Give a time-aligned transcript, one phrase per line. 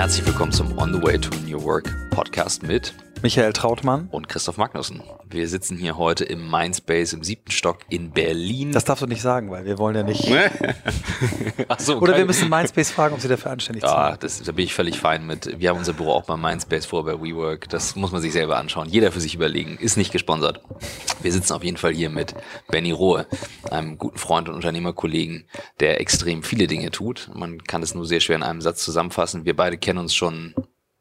[0.00, 2.92] Herzlich willkommen zum On the Way to New Work Podcast mit
[3.22, 5.02] Michael Trautmann und Christoph Magnussen.
[5.28, 8.72] Wir sitzen hier heute im Mindspace im siebten Stock in Berlin.
[8.72, 10.26] Das darfst du nicht sagen, weil wir wollen ja nicht.
[11.68, 14.24] Ach so, Oder wir müssen Mindspace fragen, ob sie dafür anständig Ja, sind.
[14.24, 15.58] das, da bin ich völlig fein mit.
[15.60, 17.68] Wir haben unser Büro auch beim Mindspace vor bei WeWork.
[17.68, 18.88] Das muss man sich selber anschauen.
[18.88, 19.76] Jeder für sich überlegen.
[19.78, 20.60] Ist nicht gesponsert.
[21.22, 22.34] Wir sitzen auf jeden Fall hier mit
[22.68, 23.26] Benny Rohe,
[23.70, 25.44] einem guten Freund und Unternehmerkollegen,
[25.78, 27.30] der extrem viele Dinge tut.
[27.34, 29.44] Man kann es nur sehr schwer in einem Satz zusammenfassen.
[29.44, 30.54] Wir beide kennen uns schon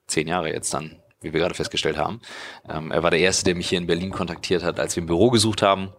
[0.09, 2.21] zehn Jahre jetzt dann, wie wir gerade festgestellt haben.
[2.67, 5.07] Ähm, er war der Erste, der mich hier in Berlin kontaktiert hat, als wir ein
[5.07, 5.93] Büro gesucht haben.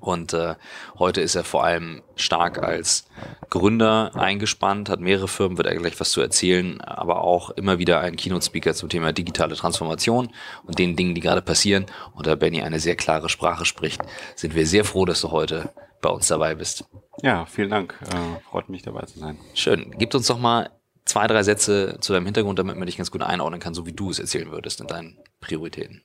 [0.00, 0.54] Und äh,
[0.98, 3.06] heute ist er vor allem stark als
[3.48, 8.00] Gründer eingespannt, hat mehrere Firmen, wird er gleich was zu erzählen, aber auch immer wieder
[8.00, 10.30] ein Keynote-Speaker zum Thema digitale Transformation
[10.64, 11.86] und den Dingen, die gerade passieren.
[12.14, 14.02] Und da Benny eine sehr klare Sprache spricht,
[14.34, 16.84] sind wir sehr froh, dass du heute bei uns dabei bist.
[17.22, 17.98] Ja, vielen Dank.
[18.02, 19.38] Äh, freut mich dabei zu sein.
[19.54, 19.94] Schön.
[19.96, 20.70] Gib uns doch mal
[21.04, 23.92] zwei, drei Sätze zu deinem Hintergrund, damit man dich ganz gut einordnen kann, so wie
[23.92, 26.02] du es erzählen würdest in deinen Prioritäten.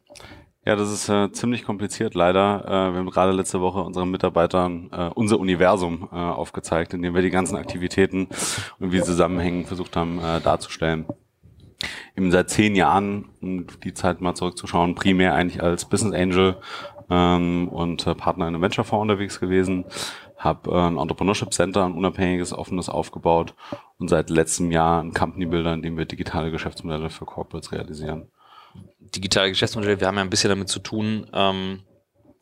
[0.66, 2.64] Ja, das ist äh, ziemlich kompliziert leider.
[2.66, 7.16] Äh, wir haben gerade letzte Woche unseren Mitarbeitern äh, unser Universum äh, aufgezeigt, in dem
[7.16, 8.28] wir die ganzen Aktivitäten
[8.80, 11.06] und wie sie zusammenhängen versucht haben äh, darzustellen.
[12.16, 16.58] Eben seit zehn Jahren, um die Zeit mal zurückzuschauen, primär eigentlich als Business Angel
[17.10, 19.86] ähm, und äh, Partner in einem Venture-Fonds unterwegs gewesen,
[20.40, 23.54] habe äh, ein Entrepreneurship Center, ein unabhängiges, offenes aufgebaut
[24.00, 28.32] und seit letztem Jahr ein Company Builder, in dem wir digitale Geschäftsmodelle für Corporates realisieren.
[29.00, 31.28] digitale Geschäftsmodelle, wir haben ja ein bisschen damit zu tun.
[31.34, 31.82] Ähm,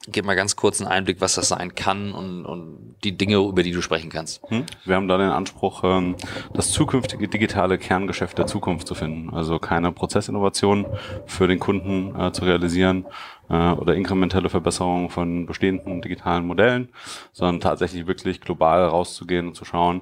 [0.08, 3.64] gib mal ganz kurz einen Einblick, was das sein kann und, und die Dinge, über
[3.64, 4.42] die du sprechen kannst.
[4.50, 4.66] Hm?
[4.86, 6.16] Wir haben da den Anspruch, ähm,
[6.54, 9.34] das zukünftige digitale Kerngeschäft der Zukunft zu finden.
[9.34, 10.86] Also keine Prozessinnovation
[11.26, 13.06] für den Kunden äh, zu realisieren
[13.50, 16.90] äh, oder inkrementelle Verbesserungen von bestehenden digitalen Modellen,
[17.34, 20.02] sondern tatsächlich wirklich global rauszugehen und zu schauen,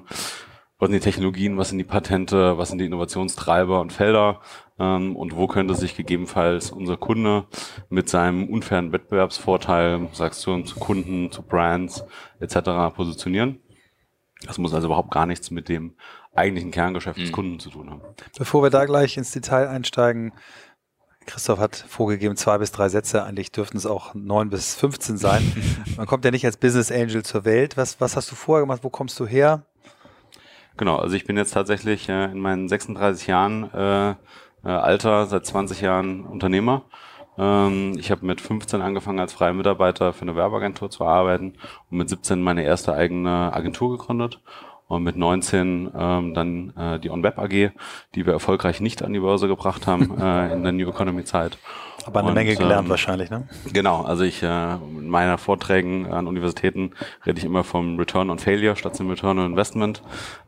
[0.78, 4.40] was sind die Technologien, was sind die Patente, was sind die Innovationstreiber und Felder
[4.78, 7.46] ähm, und wo könnte sich gegebenenfalls unser Kunde
[7.88, 12.04] mit seinem unfairen Wettbewerbsvorteil, sagst du, zu Kunden, zu Brands
[12.40, 12.94] etc.
[12.94, 13.60] positionieren.
[14.46, 15.94] Das muss also überhaupt gar nichts mit dem
[16.34, 17.32] eigentlichen Kerngeschäft des Mhm.
[17.32, 18.02] Kunden zu tun haben.
[18.36, 20.32] Bevor wir da gleich ins Detail einsteigen,
[21.24, 23.24] Christoph hat vorgegeben, zwei bis drei Sätze.
[23.24, 25.42] Eigentlich dürften es auch neun bis 15 sein.
[25.96, 27.76] Man kommt ja nicht als Business Angel zur Welt.
[27.78, 28.84] Was, was hast du vorher gemacht?
[28.84, 29.64] Wo kommst du her?
[30.76, 34.14] Genau, also ich bin jetzt tatsächlich äh, in meinen 36 Jahren äh, äh,
[34.68, 36.82] Alter, seit 20 Jahren Unternehmer.
[37.38, 41.54] Ähm, ich habe mit 15 angefangen als freier Mitarbeiter für eine Werbeagentur zu arbeiten
[41.90, 44.40] und mit 17 meine erste eigene Agentur gegründet
[44.88, 47.72] und mit 19 ähm, dann äh, die OnWeb AG,
[48.14, 51.58] die wir erfolgreich nicht an die Börse gebracht haben äh, in der New Economy Zeit.
[52.06, 53.48] Aber eine Und, Menge gelernt ähm, wahrscheinlich, ne?
[53.72, 56.92] Genau, also ich äh, in meiner Vorträgen an Universitäten
[57.26, 60.02] rede ich immer vom Return on Failure statt dem Return on Investment,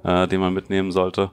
[0.04, 1.30] äh, den man mitnehmen sollte.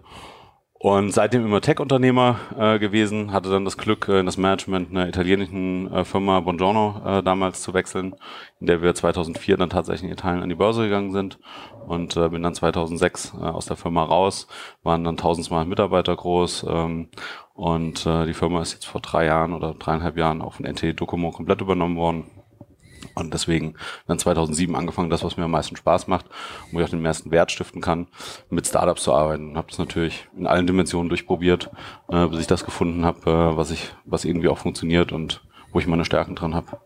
[0.78, 5.08] Und seitdem immer Tech-Unternehmer äh, gewesen, hatte dann das Glück, äh, in das Management einer
[5.08, 8.14] italienischen äh, Firma Buongiorno äh, damals zu wechseln,
[8.60, 11.40] in der wir 2004 dann tatsächlich in Italien an die Börse gegangen sind
[11.88, 14.48] und äh, bin dann 2006 äh, aus der Firma raus,
[14.84, 17.10] waren dann 1200 Mitarbeiter groß ähm,
[17.56, 21.00] und äh, die Firma ist jetzt vor drei Jahren oder dreieinhalb Jahren auch von NT
[21.00, 22.30] Docomo komplett übernommen worden.
[23.14, 23.76] Und deswegen
[24.08, 26.26] dann 2007 angefangen, das, was mir am meisten Spaß macht,
[26.72, 28.08] wo ich auch den meisten Wert stiften kann,
[28.50, 29.52] mit Startups zu arbeiten.
[29.52, 31.70] Und habe das natürlich in allen Dimensionen durchprobiert,
[32.10, 35.80] äh, bis ich das gefunden habe, äh, was ich, was irgendwie auch funktioniert und wo
[35.80, 36.78] ich meine Stärken dran habe.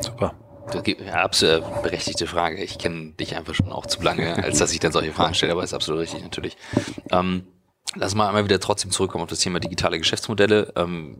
[0.00, 0.34] Super.
[0.70, 2.62] Das gibt- Ja, absolut äh, berechtigte Frage.
[2.62, 5.52] Ich kenne dich einfach schon auch zu lange, als dass ich dann solche Fragen stelle,
[5.52, 6.56] aber ist absolut richtig natürlich.
[7.10, 7.46] Ähm,
[7.94, 10.72] lass mal einmal wieder trotzdem zurückkommen auf das Thema digitale Geschäftsmodelle.
[10.76, 11.16] Ähm,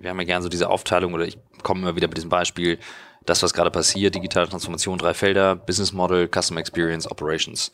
[0.00, 2.78] wir haben ja gerne so diese Aufteilung oder ich komme immer wieder mit diesem Beispiel,
[3.26, 7.72] das, was gerade passiert, digitale Transformation, drei Felder, Business Model, Customer Experience, Operations.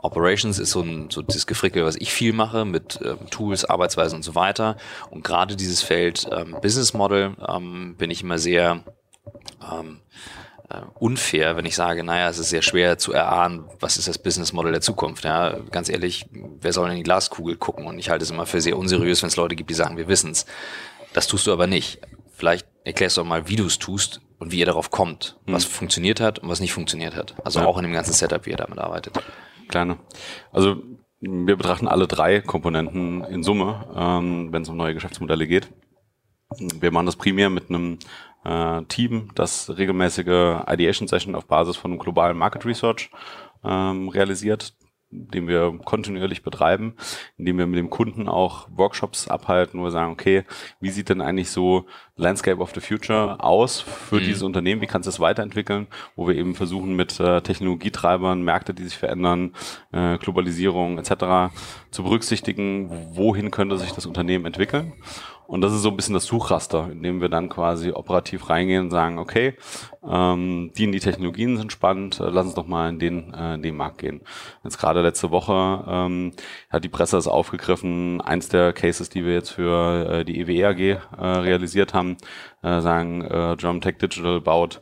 [0.00, 4.16] Operations ist so ein so dieses Gefrickel, was ich viel mache mit ähm, Tools, Arbeitsweisen
[4.16, 4.76] und so weiter.
[5.10, 8.84] Und gerade dieses Feld ähm, Business Model ähm, bin ich immer sehr
[9.72, 10.51] ähm, äh,
[10.94, 14.52] unfair, wenn ich sage, naja, es ist sehr schwer zu erahnen, was ist das Business
[14.52, 15.24] Model der Zukunft.
[15.24, 16.26] Ja, ganz ehrlich,
[16.60, 17.86] wer soll in die Glaskugel gucken?
[17.86, 20.08] Und ich halte es immer für sehr unseriös, wenn es Leute gibt, die sagen, wir
[20.08, 20.46] wissen's.
[21.12, 22.00] Das tust du aber nicht.
[22.34, 25.64] Vielleicht erklärst du auch mal, wie du es tust und wie ihr darauf kommt, was
[25.64, 27.34] funktioniert hat und was nicht funktioniert hat.
[27.44, 27.66] Also Ja.
[27.66, 29.14] auch in dem ganzen Setup, wie ihr damit arbeitet.
[29.68, 29.98] Kleine.
[30.50, 30.76] Also
[31.20, 35.68] wir betrachten alle drei Komponenten in Summe, ähm, wenn es um neue Geschäftsmodelle geht.
[36.58, 37.98] Wir machen das primär mit einem
[38.44, 43.10] äh, Team, das regelmäßige Ideation Session auf Basis von einem globalen Market Research
[43.64, 44.74] ähm, realisiert.
[45.14, 46.94] den wir kontinuierlich betreiben,
[47.36, 50.44] indem wir mit dem Kunden auch Workshops abhalten, wo wir sagen, okay,
[50.80, 51.84] wie sieht denn eigentlich so
[52.16, 54.20] Landscape of the Future aus für mhm.
[54.20, 54.80] dieses Unternehmen?
[54.80, 55.86] Wie kannst du es weiterentwickeln?
[56.16, 59.52] Wo wir eben versuchen mit äh, Technologietreibern, Märkte, die sich verändern,
[59.92, 61.54] äh, Globalisierung etc.
[61.90, 64.94] zu berücksichtigen, wohin könnte sich das Unternehmen entwickeln?
[65.46, 68.84] Und das ist so ein bisschen das Suchraster, in dem wir dann quasi operativ reingehen
[68.84, 69.54] und sagen, okay,
[70.08, 73.54] ähm, die in die Technologien sind spannend, äh, lass uns doch mal in den, äh,
[73.54, 74.22] in den Markt gehen.
[74.64, 76.32] Jetzt gerade letzte Woche ähm,
[76.70, 80.68] hat die Presse das aufgegriffen, eins der Cases, die wir jetzt für äh, die EWE
[80.68, 82.16] AG äh, realisiert haben,
[82.62, 84.80] äh, sagen, äh, German Tech Digital baut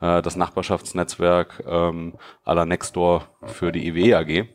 [0.00, 4.48] äh, das Nachbarschaftsnetzwerk à la Nextdoor für die EWE AG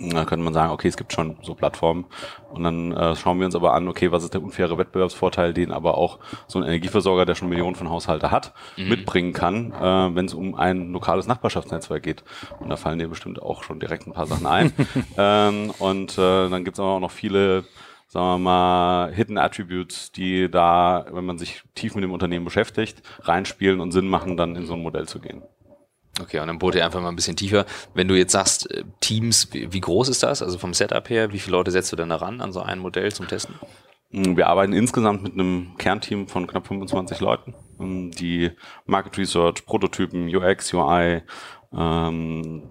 [0.00, 2.06] da könnte man sagen, okay, es gibt schon so Plattformen.
[2.52, 5.72] Und dann äh, schauen wir uns aber an, okay, was ist der unfaire Wettbewerbsvorteil, den
[5.72, 8.88] aber auch so ein Energieversorger, der schon Millionen von Haushalte hat, mhm.
[8.88, 12.24] mitbringen kann, äh, wenn es um ein lokales Nachbarschaftsnetzwerk geht.
[12.60, 14.72] Und da fallen dir bestimmt auch schon direkt ein paar Sachen ein.
[15.18, 17.64] ähm, und äh, dann gibt es aber auch noch viele
[18.06, 23.02] sagen wir mal, Hidden Attributes, die da, wenn man sich tief mit dem Unternehmen beschäftigt,
[23.20, 25.42] reinspielen und Sinn machen, dann in so ein Modell zu gehen.
[26.20, 27.66] Okay, und dann bohrt ihr einfach mal ein bisschen tiefer.
[27.94, 30.42] Wenn du jetzt sagst, äh, Teams, wie, groß ist das?
[30.42, 33.12] Also vom Setup her, wie viele Leute setzt du denn daran an so ein Modell
[33.12, 33.54] zum Testen?
[34.10, 38.50] Mm, wir arbeiten insgesamt mit einem Kernteam von knapp 25 Leuten, ähm, die
[38.86, 41.22] Market Research, Prototypen, UX, UI,
[41.76, 42.70] ähm,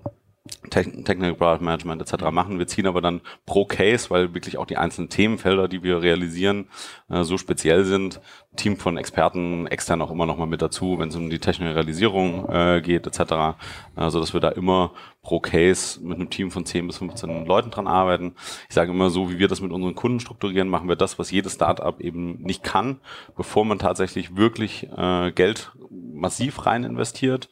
[0.70, 2.32] Technical Product Management etc.
[2.32, 2.60] machen.
[2.60, 6.68] Wir ziehen aber dann pro Case, weil wirklich auch die einzelnen Themenfelder, die wir realisieren,
[7.10, 8.20] äh, so speziell sind,
[8.56, 11.76] Team von Experten extern auch immer noch mal mit dazu, wenn es um die technische
[11.76, 13.58] Realisierung äh, geht etc.
[13.96, 14.92] Also dass wir da immer
[15.22, 18.36] pro Case mit einem Team von 10 bis 15 Leuten dran arbeiten.
[18.68, 21.32] Ich sage immer so, wie wir das mit unseren Kunden strukturieren, machen wir das, was
[21.32, 23.00] jedes Startup eben nicht kann,
[23.38, 27.50] bevor man tatsächlich wirklich äh, Geld massiv rein investiert,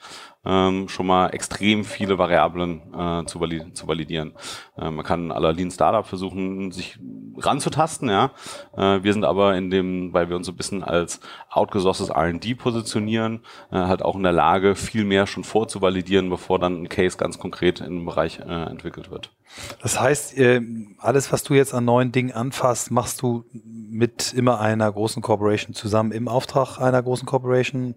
[0.47, 4.33] ähm, schon mal extrem viele Variablen äh, zu, valid zu validieren.
[4.77, 6.97] Äh, man kann aller Lean Startup versuchen, sich
[7.37, 8.31] ranzutasten, ja.
[8.75, 12.55] Äh, wir sind aber in dem, weil wir uns so ein bisschen als outgesourcedes R&D
[12.55, 13.41] positionieren,
[13.71, 17.37] äh, halt auch in der Lage, viel mehr schon vorzuvalidieren, bevor dann ein Case ganz
[17.37, 19.31] konkret in einem Bereich äh, entwickelt wird.
[19.81, 20.61] Das heißt, äh,
[20.99, 25.73] alles, was du jetzt an neuen Dingen anfasst, machst du mit immer einer großen Corporation
[25.73, 27.95] zusammen im Auftrag einer großen Corporation,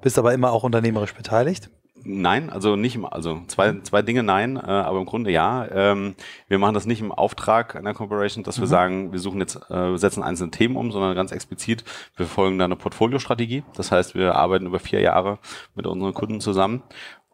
[0.00, 1.70] bist aber immer auch unternehmerisch beteiligt?
[2.04, 5.66] Nein, also nicht im, also zwei, zwei Dinge nein, äh, aber im Grunde ja.
[5.70, 6.14] Ähm,
[6.48, 8.70] wir machen das nicht im Auftrag einer Corporation, dass wir mhm.
[8.70, 11.84] sagen, wir suchen jetzt, äh, setzen einzelne Themen um, sondern ganz explizit,
[12.16, 13.64] wir folgen da eine Portfoliostrategie.
[13.74, 15.38] Das heißt, wir arbeiten über vier Jahre
[15.74, 16.82] mit unseren Kunden zusammen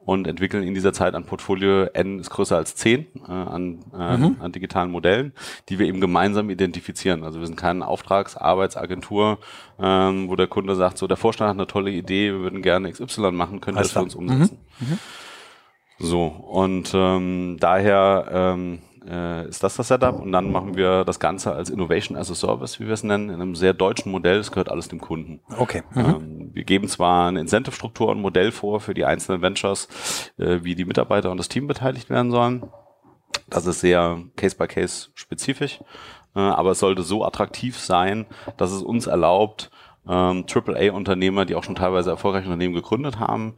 [0.05, 4.17] und entwickeln in dieser Zeit ein Portfolio N ist größer als 10 äh, an, äh,
[4.17, 4.37] mhm.
[4.41, 5.33] an digitalen Modellen,
[5.69, 7.25] die wir eben gemeinsam identifizieren.
[7.25, 9.39] Also wir sind keine Auftragsarbeitsagentur,
[9.79, 12.93] ähm, wo der Kunde sagt, so der Vorstand hat eine tolle Idee, wir würden gerne
[12.93, 14.59] XY machen, können das für uns umsetzen.
[14.81, 14.89] Mhm.
[14.91, 14.99] Mhm.
[15.99, 21.21] So, und ähm, daher ähm, äh, ist das das Setup und dann machen wir das
[21.21, 24.39] Ganze als Innovation as a Service, wie wir es nennen, in einem sehr deutschen Modell.
[24.39, 25.41] Es gehört alles dem Kunden.
[25.59, 25.83] Okay.
[25.95, 26.01] Mhm.
[26.01, 29.89] Ähm, wir geben zwar eine Incentive-Struktur und Modell vor für die einzelnen Ventures,
[30.39, 32.65] äh, wie die Mitarbeiter und das Team beteiligt werden sollen.
[33.49, 35.81] Das ist sehr Case-by-Case spezifisch,
[36.35, 39.71] äh, aber es sollte so attraktiv sein, dass es uns erlaubt,
[40.09, 43.57] ähm, AAA-Unternehmer, die auch schon teilweise erfolgreiche Unternehmen gegründet haben,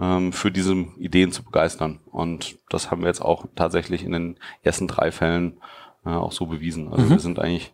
[0.00, 2.00] ähm, für diese Ideen zu begeistern.
[2.10, 5.60] Und das haben wir jetzt auch tatsächlich in den ersten drei Fällen
[6.04, 6.92] äh, auch so bewiesen.
[6.92, 7.10] Also mhm.
[7.10, 7.72] wir sind eigentlich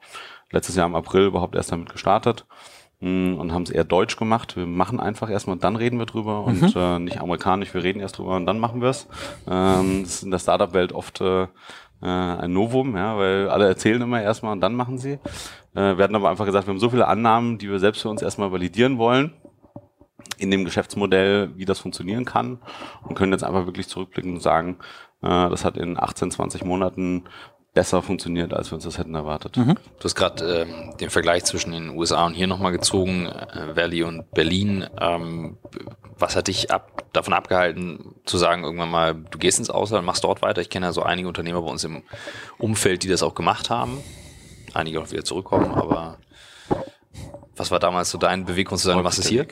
[0.51, 2.47] letztes Jahr im April überhaupt erst damit gestartet
[3.01, 4.57] mh, hm, und haben es eher deutsch gemacht.
[4.57, 6.63] Wir machen einfach erstmal und dann reden wir drüber mhm.
[6.63, 9.07] und äh, nicht amerikanisch, wir reden erst drüber und dann machen wir es.
[9.49, 11.49] Ähm, das ist in der Startup-Welt oft äh, äh,
[12.03, 15.19] ein Novum, ja, weil alle erzählen immer erstmal und dann machen sie.
[15.75, 18.09] Äh, wir hatten aber einfach gesagt, wir haben so viele Annahmen, die wir selbst für
[18.09, 19.33] uns erstmal validieren wollen
[20.39, 22.59] in dem Geschäftsmodell, wie das funktionieren kann
[23.03, 24.79] und können jetzt einfach wirklich zurückblicken und sagen,
[25.23, 27.25] äh, das hat in 18, 20 Monaten
[27.75, 29.57] besser funktioniert, als wir uns das hätten erwartet.
[29.57, 29.75] Mhm.
[29.99, 34.05] Du hast gerade ähm, den Vergleich zwischen den USA und hier nochmal gezogen, äh, Valley
[34.05, 34.87] und Berlin.
[35.01, 35.59] Ähm,
[36.17, 40.23] was hat dich ab, davon abgehalten, zu sagen, irgendwann mal, du gehst ins Ausland, machst
[40.23, 40.61] dort weiter?
[40.61, 42.05] Ich kenne ja so einige Unternehmer bei uns im
[42.59, 43.99] Umfeld, die das auch gemacht haben.
[44.73, 46.19] Einige auch wieder zurückkommen, aber
[47.57, 49.47] was war damals so dein Beweggrund zu sagen, was ist hier?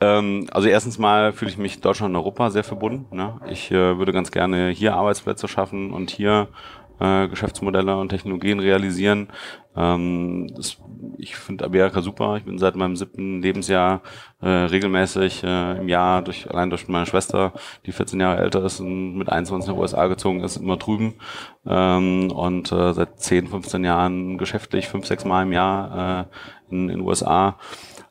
[0.00, 3.14] Ähm, also erstens mal fühle ich mich Deutschland und Europa sehr verbunden.
[3.14, 3.38] Ne?
[3.50, 6.48] Ich äh, würde ganz gerne hier Arbeitsplätze schaffen und hier
[7.00, 9.28] äh, Geschäftsmodelle und Technologien realisieren.
[9.76, 10.78] Ähm, das,
[11.18, 12.36] ich finde Amerika super.
[12.36, 14.02] Ich bin seit meinem siebten Lebensjahr
[14.40, 17.52] äh, regelmäßig äh, im Jahr durch allein durch meine Schwester,
[17.86, 21.14] die 14 Jahre älter ist und mit 21 in den USA gezogen ist, immer drüben.
[21.66, 26.28] Ähm, und äh, seit 10, 15 Jahren geschäftlich fünf, sechs Mal im Jahr
[26.70, 27.58] äh, in den USA.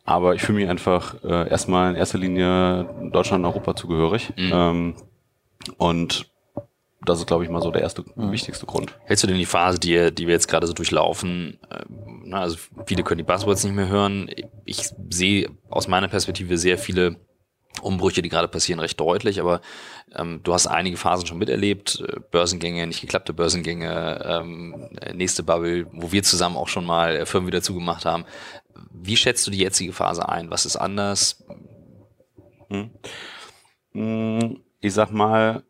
[0.05, 4.34] Aber ich fühle mich einfach äh, erstmal in erster Linie Deutschland und Europa zugehörig.
[4.36, 4.51] Mhm.
[4.51, 4.96] Ähm,
[5.77, 6.31] und
[7.06, 8.32] das ist, glaube ich, mal so der erste mhm.
[8.32, 8.94] wichtigste Grund.
[9.06, 11.84] Hältst du denn die Phase, die, die wir jetzt gerade so durchlaufen, äh,
[12.24, 14.29] na, also viele können die Buzzwords nicht mehr hören.
[14.65, 17.15] Ich sehe aus meiner Perspektive sehr viele
[17.82, 19.62] Umbrüche, die gerade passieren, recht deutlich, aber
[20.15, 25.88] ähm, du hast einige Phasen schon miterlebt, äh, Börsengänge, nicht geklappte Börsengänge, ähm, nächste Bubble,
[25.94, 28.25] wo wir zusammen auch schon mal äh, Firmen wieder zugemacht haben.
[28.91, 30.51] Wie schätzt du die jetzige Phase ein?
[30.51, 31.44] Was ist anders?
[32.70, 32.91] Hm.
[33.94, 35.63] hm ich sag mal,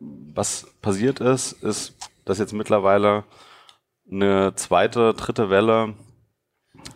[0.00, 3.24] was passiert ist, ist, dass jetzt mittlerweile
[4.10, 5.94] eine zweite, dritte Welle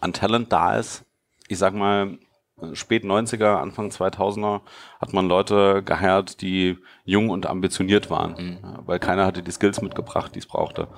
[0.01, 1.05] an Talent da ist.
[1.49, 2.19] Ich sag mal,
[2.75, 4.61] spät 90er, Anfang 2000er
[5.01, 8.59] hat man Leute geheiert, die jung und ambitioniert waren, mhm.
[8.87, 10.89] weil keiner hatte die Skills mitgebracht, die es brauchte.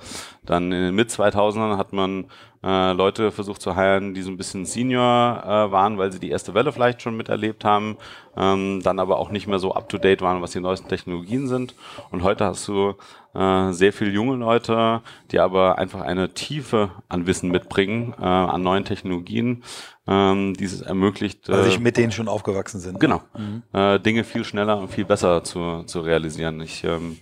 [0.43, 2.25] Dann in den Mid-2000ern hat man
[2.63, 6.29] äh, Leute versucht zu heiren, die so ein bisschen Senior äh, waren, weil sie die
[6.29, 7.97] erste Welle vielleicht schon miterlebt haben,
[8.35, 11.75] ähm, dann aber auch nicht mehr so up-to-date waren, was die neuesten Technologien sind.
[12.11, 12.95] Und heute hast du
[13.35, 18.63] äh, sehr viele junge Leute, die aber einfach eine Tiefe an Wissen mitbringen, äh, an
[18.63, 19.63] neuen Technologien,
[20.07, 21.49] ähm, dieses ermöglicht.
[21.49, 22.99] Äh, Weil sich mit denen schon aufgewachsen sind.
[22.99, 23.21] Genau.
[23.37, 23.63] Mhm.
[23.73, 26.61] Äh, Dinge viel schneller und viel besser zu, zu realisieren.
[26.61, 27.17] Ich ähm,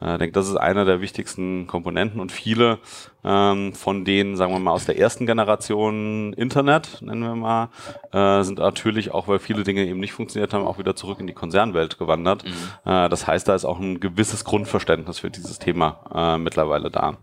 [0.00, 2.78] äh, denke, das ist einer der wichtigsten Komponenten und viele
[3.22, 7.68] ähm, von denen, sagen wir mal, aus der ersten Generation Internet, nennen wir mal,
[8.12, 11.26] äh, sind natürlich auch, weil viele Dinge eben nicht funktioniert haben, auch wieder zurück in
[11.26, 12.44] die Konzernwelt gewandert.
[12.44, 12.90] Mhm.
[12.90, 17.18] Äh, das heißt, da ist auch ein gewisses Grundverständnis für dieses Thema äh, mittlerweile da.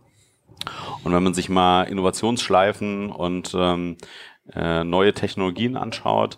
[1.04, 3.98] Und wenn man sich mal Innovationsschleifen und ähm,
[4.56, 6.38] äh, neue Technologien anschaut,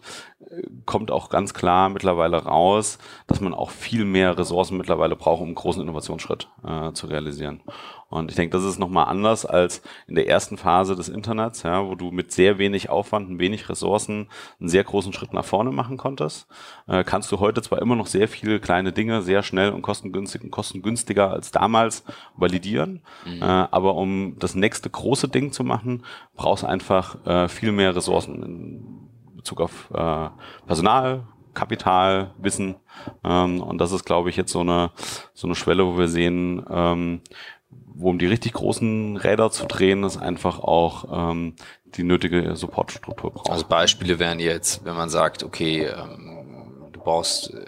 [0.86, 5.48] kommt auch ganz klar mittlerweile raus, dass man auch viel mehr Ressourcen mittlerweile braucht, um
[5.48, 7.62] einen großen Innovationsschritt äh, zu realisieren.
[8.10, 11.88] Und ich denke, das ist nochmal anders als in der ersten Phase des Internets, ja,
[11.88, 14.30] wo du mit sehr wenig Aufwand und wenig Ressourcen
[14.60, 16.48] einen sehr großen Schritt nach vorne machen konntest.
[16.88, 20.44] Äh, kannst du heute zwar immer noch sehr viele kleine Dinge sehr schnell und kostengünstig
[20.44, 22.04] und kostengünstiger als damals
[22.36, 23.44] validieren, mhm.
[23.44, 26.04] äh, aber um das nächste große Ding zu machen,
[26.36, 29.09] brauchst du einfach äh, viel mehr Ressourcen
[29.50, 30.30] Bezug auf äh,
[30.68, 32.76] Personal, Kapital, Wissen.
[33.24, 34.92] Ähm, und das ist, glaube ich, jetzt so eine,
[35.34, 37.22] so eine Schwelle, wo wir sehen, ähm,
[37.70, 41.56] wo um die richtig großen Räder zu drehen, ist einfach auch ähm,
[41.96, 43.50] die nötige Supportstruktur braucht.
[43.50, 47.66] Also Beispiele wären jetzt, wenn man sagt, okay, ähm, du baust äh,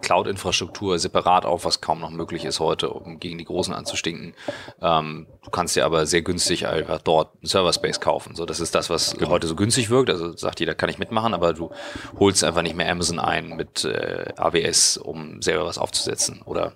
[0.00, 4.34] Cloud-Infrastruktur separat auf, was kaum noch möglich ist heute, um gegen die Großen anzustinken.
[4.80, 8.34] Ähm, du kannst dir aber sehr günstig einfach dort einen Server-Space kaufen.
[8.34, 9.30] So, das ist das, was genau.
[9.30, 10.10] heute so günstig wirkt.
[10.10, 11.70] Also sagt jeder, kann ich mitmachen, aber du
[12.18, 16.74] holst einfach nicht mehr Amazon ein mit äh, AWS, um selber was aufzusetzen oder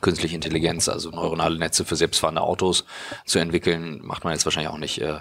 [0.00, 2.84] künstliche Intelligenz, also neuronale Netze für selbstfahrende Autos
[3.24, 5.18] zu entwickeln, macht man jetzt wahrscheinlich auch nicht äh,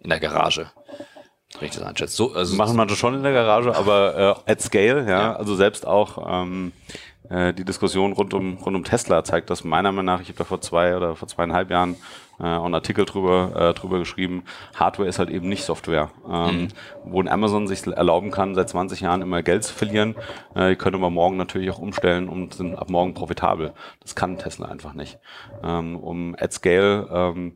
[0.00, 0.70] in der Garage.
[1.60, 2.16] Richtig einschätzt.
[2.16, 5.36] So, also machen manche schon in der Garage, aber äh, at scale, ja, ja.
[5.36, 6.72] also selbst auch ähm,
[7.28, 10.20] äh, die Diskussion rund um rund um Tesla zeigt das meiner Meinung nach.
[10.20, 11.96] Ich habe da vor zwei oder vor zweieinhalb Jahren
[12.40, 14.44] äh, einen Artikel drüber äh, drüber geschrieben.
[14.74, 16.68] Hardware ist halt eben nicht Software, ähm, mhm.
[17.04, 20.16] wo ein Amazon sich erlauben kann, seit 20 Jahren immer Geld zu verlieren.
[20.54, 23.72] Äh, die können wir morgen natürlich auch umstellen und sind ab morgen profitabel.
[24.00, 25.18] Das kann Tesla einfach nicht.
[25.62, 27.54] Ähm, um at scale ähm,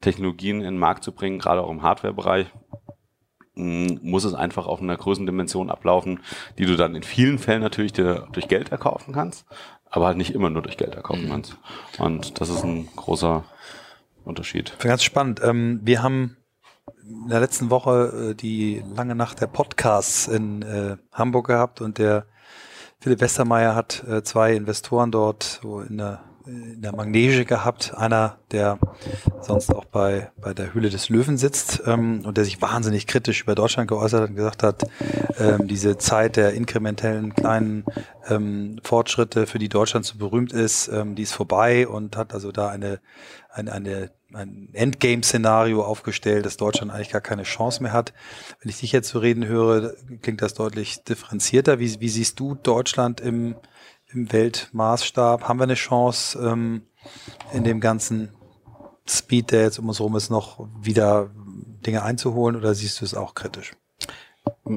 [0.00, 2.46] Technologien in den Markt zu bringen, gerade auch im Hardware-Bereich,
[3.60, 6.20] muss es einfach auf einer Größendimension ablaufen,
[6.58, 9.46] die du dann in vielen Fällen natürlich dir durch Geld erkaufen kannst,
[9.90, 11.30] aber halt nicht immer nur durch Geld erkaufen mhm.
[11.30, 11.56] kannst.
[11.98, 13.44] Und das ist ein großer
[14.24, 14.76] Unterschied.
[14.80, 15.40] Ganz spannend.
[15.42, 16.36] Ähm, wir haben
[17.02, 21.98] in der letzten Woche äh, die lange Nacht der Podcasts in äh, Hamburg gehabt und
[21.98, 22.26] der
[23.00, 28.38] Philipp Westermeier hat äh, zwei Investoren dort so in der in der Magnese gehabt, einer,
[28.50, 28.78] der
[29.40, 33.42] sonst auch bei, bei der Höhle des Löwen sitzt ähm, und der sich wahnsinnig kritisch
[33.42, 34.86] über Deutschland geäußert hat und gesagt hat,
[35.38, 37.84] ähm, diese Zeit der inkrementellen kleinen
[38.28, 42.52] ähm, Fortschritte, für die Deutschland so berühmt ist, ähm, die ist vorbei und hat also
[42.52, 43.00] da eine,
[43.52, 48.12] eine, eine ein Endgame-Szenario aufgestellt, dass Deutschland eigentlich gar keine Chance mehr hat.
[48.60, 51.78] Wenn ich dich jetzt so reden höre, klingt das deutlich differenzierter.
[51.78, 53.56] Wie, wie siehst du Deutschland im,
[54.12, 55.48] im Weltmaßstab?
[55.48, 56.82] Haben wir eine Chance, ähm,
[57.52, 58.30] in dem ganzen
[59.08, 61.30] Speed, der jetzt um uns herum ist, noch wieder
[61.86, 63.72] Dinge einzuholen oder siehst du es auch kritisch?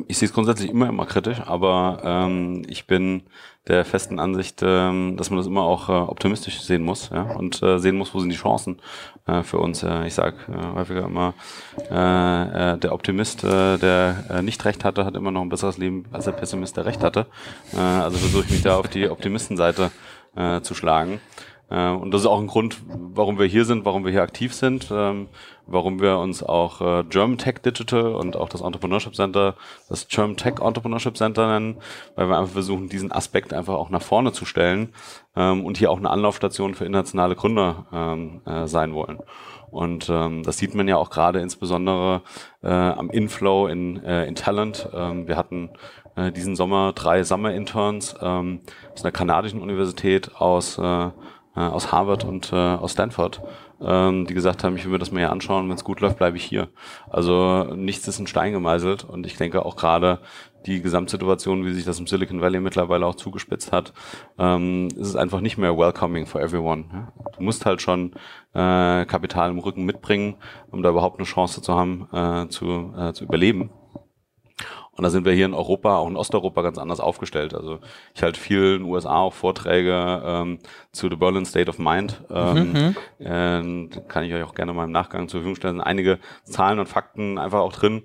[0.08, 3.24] Ich sehe es grundsätzlich immer immer kritisch, aber ähm, ich bin
[3.68, 7.24] der festen Ansicht, ähm, dass man das immer auch äh, optimistisch sehen muss ja?
[7.24, 8.82] und äh, sehen muss, wo sind die Chancen
[9.26, 9.84] äh, für uns.
[9.84, 11.34] Äh, ich sage äh, häufiger immer,
[11.90, 15.78] äh, äh, der Optimist, äh, der äh, nicht recht hatte, hat immer noch ein besseres
[15.78, 17.28] Leben als der Pessimist, der recht hatte.
[17.74, 19.92] Äh, also versuche ich mich da auf die Optimistenseite
[20.36, 21.22] äh, zu schlagen.
[21.74, 24.54] Äh, und das ist auch ein Grund, warum wir hier sind, warum wir hier aktiv
[24.54, 25.28] sind, ähm,
[25.66, 29.56] warum wir uns auch äh, German Tech Digital und auch das Entrepreneurship Center,
[29.90, 31.78] das German Tech Entrepreneurship Center nennen,
[32.16, 34.94] weil wir einfach versuchen, diesen Aspekt einfach auch nach vorne zu stellen
[35.36, 39.20] ähm, und hier auch eine Anlaufstation für internationale Gründer ähm, äh, sein wollen.
[39.72, 42.22] Und ähm, das sieht man ja auch gerade insbesondere
[42.62, 44.88] äh, am Inflow in, in Talent.
[44.94, 45.72] Ähm, wir hatten
[46.36, 48.60] diesen Sommer drei Summer Interns ähm,
[48.94, 50.80] aus einer kanadischen Universität, aus,
[51.56, 53.42] äh, aus Harvard und äh, aus Stanford,
[53.82, 56.18] ähm, die gesagt haben, ich will mir das mal hier anschauen, wenn es gut läuft,
[56.18, 56.70] bleibe ich hier.
[57.10, 60.20] Also nichts ist in Stein gemeißelt und ich denke auch gerade
[60.66, 63.94] die Gesamtsituation, wie sich das im Silicon Valley mittlerweile auch zugespitzt hat,
[64.38, 67.12] ähm, ist es einfach nicht mehr welcoming for everyone.
[67.38, 68.14] Du musst halt schon
[68.54, 70.36] äh, Kapital im Rücken mitbringen,
[70.72, 73.70] um da überhaupt eine Chance zu haben, äh, zu, äh, zu überleben.
[74.96, 77.56] Und da sind wir hier in Europa, auch in Osteuropa ganz anders aufgestellt.
[77.56, 77.80] Also
[78.14, 80.60] ich halte viel in den USA auch Vorträge ähm,
[80.92, 82.22] zu The Berlin State of Mind.
[82.30, 82.96] Ähm, mhm.
[83.20, 85.82] äh, kann ich euch auch gerne mal im Nachgang zur Verfügung stellen.
[85.82, 88.04] Einige Zahlen und Fakten einfach auch drin,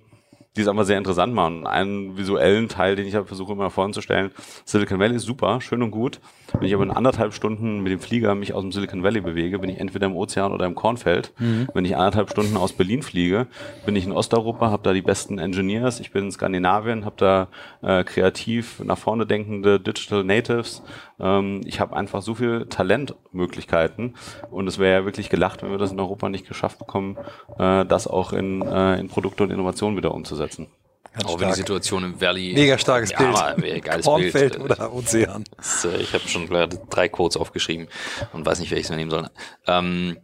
[0.56, 1.66] die es einfach sehr interessant machen.
[1.66, 4.32] Einen visuellen Teil, den ich halt versuche immer vorzustellen.
[4.64, 6.20] Silicon Valley ist super, schön und gut.
[6.54, 9.58] Wenn ich aber in anderthalb Stunden mit dem Flieger mich aus dem Silicon Valley bewege,
[9.58, 11.32] bin ich entweder im Ozean oder im Kornfeld.
[11.38, 11.68] Mhm.
[11.74, 13.46] Wenn ich anderthalb Stunden aus Berlin fliege,
[13.84, 16.00] bin ich in Osteuropa, habe da die besten Engineers.
[16.00, 17.48] Ich bin in Skandinavien, habe da
[17.82, 20.82] äh, kreativ nach vorne denkende Digital Natives.
[21.20, 24.14] Ähm, ich habe einfach so viel Talentmöglichkeiten
[24.50, 27.16] und es wäre ja wirklich gelacht, wenn wir das in Europa nicht geschafft bekommen,
[27.58, 30.68] äh, das auch in, äh, in Produkte und Innovationen wieder umzusetzen.
[31.12, 32.52] Ganz auch wenn die Situation im Valley.
[32.54, 33.84] Mega starkes ja, Bild.
[33.84, 34.64] Geiles Kornfeld Bild.
[34.64, 35.44] oder Ozean.
[35.56, 36.48] Das, äh, ich habe schon
[36.90, 37.88] drei Codes aufgeschrieben
[38.32, 39.28] und weiß nicht, welches wir nehmen sollen.
[39.66, 40.18] Ähm,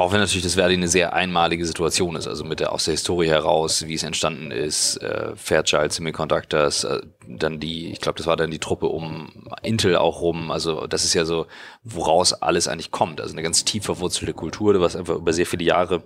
[0.00, 2.92] auch wenn natürlich das Verdi eine sehr einmalige Situation ist, also mit der aus der
[2.92, 8.26] Historie heraus, wie es entstanden ist, äh, Fairchild Semiconductors, äh, dann die, ich glaube, das
[8.26, 10.50] war dann die Truppe um Intel auch rum.
[10.50, 11.46] Also das ist ja so,
[11.84, 13.20] woraus alles eigentlich kommt.
[13.20, 16.02] Also eine ganz tief verwurzelte Kultur, was einfach über sehr viele Jahre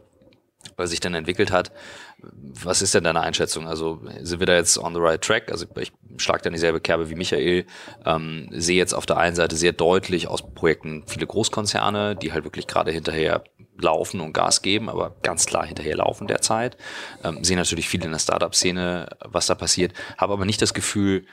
[0.77, 1.73] weil sich dann entwickelt hat.
[2.19, 3.67] Was ist denn deine Einschätzung?
[3.67, 5.51] Also sind wir da jetzt on the right track?
[5.51, 7.67] Also ich schlage da in dieselbe Kerbe wie Michael,
[8.07, 12.45] ähm, sehe jetzt auf der einen Seite sehr deutlich aus Projekten viele Großkonzerne, die halt
[12.45, 13.45] wirklich gerade hinterher
[13.79, 16.77] laufen und Gas geben, aber ganz klar hinterher laufen derzeit.
[17.23, 21.27] Ähm, sehe natürlich viel in der Startup-Szene, was da passiert, habe aber nicht das Gefühl,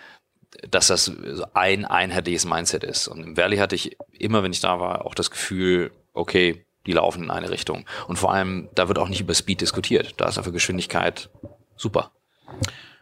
[0.70, 1.12] dass das
[1.54, 3.08] ein einheitliches Mindset ist.
[3.08, 6.94] Und im Valley hatte ich immer, wenn ich da war, auch das Gefühl, okay, die
[6.94, 7.86] laufen in eine Richtung.
[8.08, 10.16] Und vor allem, da wird auch nicht über Speed diskutiert.
[10.18, 11.30] Da ist einfach Geschwindigkeit
[11.76, 12.12] super.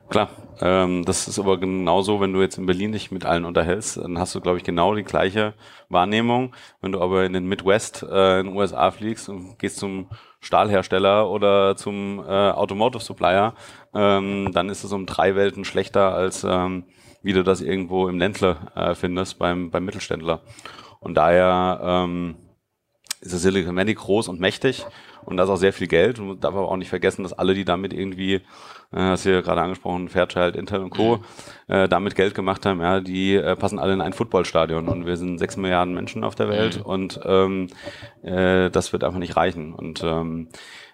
[0.10, 3.98] Klar, ähm, das ist aber genauso, wenn du jetzt in Berlin dich mit allen unterhältst,
[3.98, 5.54] dann hast du, glaube ich, genau die gleiche
[5.88, 6.56] Wahrnehmung.
[6.82, 11.30] Wenn du aber in den Midwest äh, in den USA fliegst und gehst zum Stahlhersteller
[11.30, 13.54] oder zum äh, Automotive Supplier,
[13.94, 16.86] ähm, dann ist es um drei Welten schlechter, als ähm,
[17.22, 20.42] wie du das irgendwo im Ländler äh, findest beim, beim Mittelständler.
[21.00, 22.36] Und daher ähm,
[23.22, 24.86] ist das Silicon Valley groß und mächtig
[25.26, 26.20] und da ist auch sehr viel Geld.
[26.20, 28.42] Und man darf aber auch nicht vergessen, dass alle, die damit irgendwie, äh,
[28.92, 31.74] hast du ja gerade angesprochen, Fairchild, Intel und Co., mhm.
[31.74, 35.18] äh, damit Geld gemacht haben, ja, die äh, passen alle in ein Footballstadion und wir
[35.18, 36.84] sind sechs Milliarden Menschen auf der Welt mhm.
[36.84, 37.68] und ähm,
[38.24, 39.74] äh, das wird einfach nicht reichen.
[39.74, 40.48] Und ähm,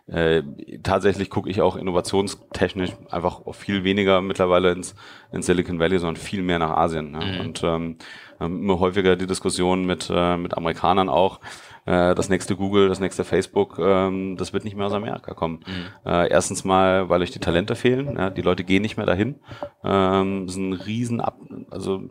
[0.08, 0.44] äh,
[0.84, 4.96] tatsächlich gucke ich auch innovationstechnisch einfach viel weniger mittlerweile ins,
[5.32, 7.12] ins Silicon Valley, sondern viel mehr nach Asien.
[7.12, 7.26] Ne?
[7.26, 7.40] Mhm.
[7.40, 7.98] Und ähm,
[8.40, 11.40] immer häufiger die Diskussion mit, äh, mit Amerikanern auch,
[11.86, 15.60] äh, das nächste Google, das nächste Facebook, ähm, das wird nicht mehr aus Amerika kommen.
[15.66, 16.10] Mhm.
[16.10, 19.36] Äh, erstens mal, weil euch die Talente fehlen, ja, die Leute gehen nicht mehr dahin.
[19.84, 22.04] Ähm, das ist ein riesen, Ab also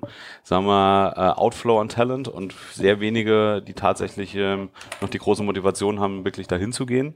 [0.43, 5.43] sagen wir, äh, Outflow an Talent und sehr wenige, die tatsächlich ähm, noch die große
[5.43, 7.15] Motivation haben, wirklich dahin zu gehen.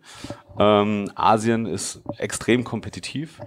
[0.59, 3.41] Ähm, Asien ist extrem kompetitiv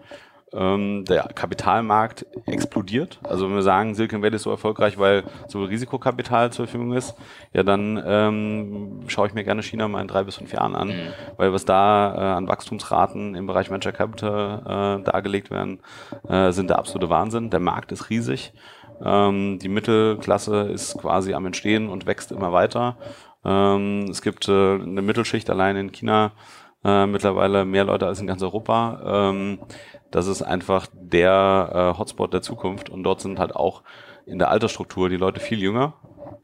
[0.53, 3.19] ähm, der Kapitalmarkt explodiert.
[3.23, 7.15] Also wenn wir sagen, Silicon Valley ist so erfolgreich, weil so Risikokapital zur Verfügung ist,
[7.53, 10.89] ja dann ähm, schaue ich mir gerne China mal in drei bis fünf Jahren an,
[10.89, 11.13] mhm.
[11.37, 15.79] weil was da äh, an Wachstumsraten im Bereich Venture Capital äh, dargelegt werden,
[16.27, 17.49] äh, sind der absolute Wahnsinn.
[17.49, 18.53] Der Markt ist riesig.
[19.03, 22.97] Ähm, die Mittelklasse ist quasi am Entstehen und wächst immer weiter.
[23.43, 26.31] Ähm, es gibt äh, eine Mittelschicht allein in China,
[26.83, 29.29] äh, mittlerweile mehr Leute als in ganz Europa.
[29.31, 29.59] Ähm,
[30.09, 33.83] das ist einfach der äh, Hotspot der Zukunft und dort sind halt auch
[34.25, 35.93] in der Altersstruktur die Leute viel jünger.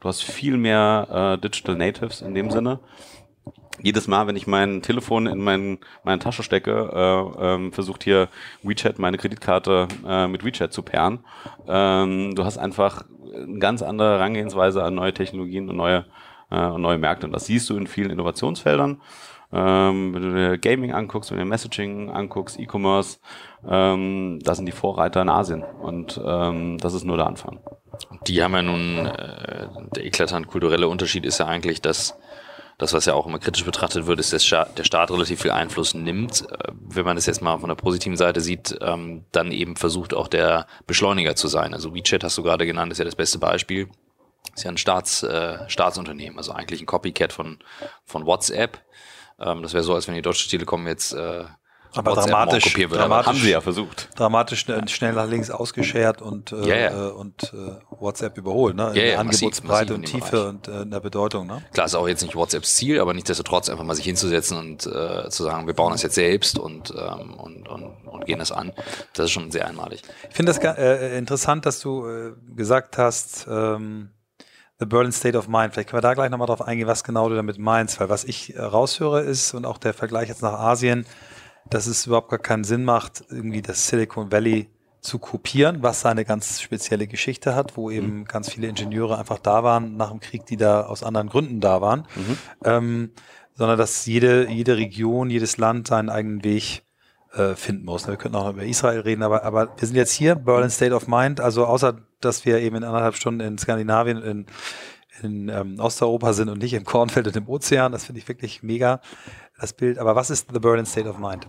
[0.00, 2.80] Du hast viel mehr äh, Digital Natives in dem Sinne.
[3.80, 8.28] Jedes Mal, wenn ich mein Telefon in mein, meine Tasche stecke, äh, ähm, versucht hier
[8.62, 11.20] WeChat meine Kreditkarte äh, mit WeChat zu pairen.
[11.68, 16.06] Ähm, du hast einfach eine ganz andere Herangehensweise an neue Technologien und neue,
[16.50, 17.26] äh, und neue Märkte.
[17.26, 19.00] Und das siehst du in vielen Innovationsfeldern.
[19.50, 23.18] Ähm, wenn du dir Gaming anguckst, wenn du dir Messaging anguckst, E-Commerce,
[23.66, 27.60] ähm, da sind die Vorreiter in Asien und ähm, das ist nur der Anfang.
[28.26, 32.18] Die haben ja nun, äh, der eklatant kulturelle Unterschied ist ja eigentlich, dass
[32.78, 35.94] das, was ja auch immer kritisch betrachtet wird, ist, dass der Staat relativ viel Einfluss
[35.94, 36.42] nimmt.
[36.50, 40.14] Äh, wenn man das jetzt mal von der positiven Seite sieht, ähm, dann eben versucht
[40.14, 41.74] auch der Beschleuniger zu sein.
[41.74, 43.88] Also WeChat hast du gerade genannt, ist ja das beste Beispiel.
[44.54, 47.58] Ist ja ein Staats, äh, Staatsunternehmen, also eigentlich ein Copycat von,
[48.04, 48.78] von WhatsApp.
[49.40, 51.44] Ähm, das wäre so, als wenn die Deutsche Telekom jetzt äh,
[51.94, 54.10] aber dramatisch, dramatisch, haben sie ja versucht.
[54.14, 57.08] Dramatisch schnell nach links ausgeschert und, äh, yeah.
[57.08, 58.90] äh, und äh, WhatsApp überholt, ne?
[58.90, 61.62] In yeah, der Angebotsbreite und Tiefe und äh, in der Bedeutung, ne?
[61.72, 65.30] Klar, ist auch jetzt nicht WhatsApps Ziel, aber nichtsdestotrotz einfach mal sich hinzusetzen und äh,
[65.30, 68.72] zu sagen, wir bauen das jetzt selbst und, ähm, und, und, und gehen das an.
[69.14, 70.02] Das ist schon sehr einmalig.
[70.28, 74.10] Ich finde das äh, interessant, dass du äh, gesagt hast, ähm,
[74.80, 75.72] The Berlin State of Mind.
[75.72, 78.24] Vielleicht können wir da gleich nochmal drauf eingehen, was genau du damit meinst, weil was
[78.24, 81.04] ich äh, raushöre ist und auch der Vergleich jetzt nach Asien,
[81.68, 84.68] dass es überhaupt gar keinen Sinn macht, irgendwie das Silicon Valley
[85.00, 88.24] zu kopieren, was seine ganz spezielle Geschichte hat, wo eben mhm.
[88.24, 91.80] ganz viele Ingenieure einfach da waren nach dem Krieg, die da aus anderen Gründen da
[91.80, 92.38] waren, mhm.
[92.64, 93.10] ähm,
[93.54, 96.82] sondern dass jede, jede Region, jedes Land seinen eigenen Weg
[97.38, 98.06] äh, finden muss.
[98.06, 101.08] Wir könnten auch über Israel reden, aber, aber wir sind jetzt hier, Berlin State of
[101.08, 104.46] Mind, also außer, dass wir eben in anderthalb Stunden in Skandinavien, in,
[105.22, 108.62] in ähm, Osteuropa sind und nicht im Kornfeld und im Ozean, das finde ich wirklich
[108.62, 109.00] mega
[109.60, 109.98] das Bild.
[109.98, 111.48] Aber was ist The Berlin State of Mind?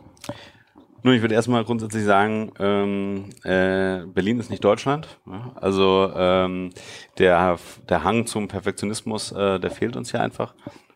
[1.02, 5.20] Nun, ich würde erstmal grundsätzlich sagen, ähm, äh, Berlin ist nicht Deutschland.
[5.26, 5.54] Ja?
[5.56, 6.72] Also ähm,
[7.18, 10.54] der, der Hang zum Perfektionismus, äh, der fehlt uns hier einfach.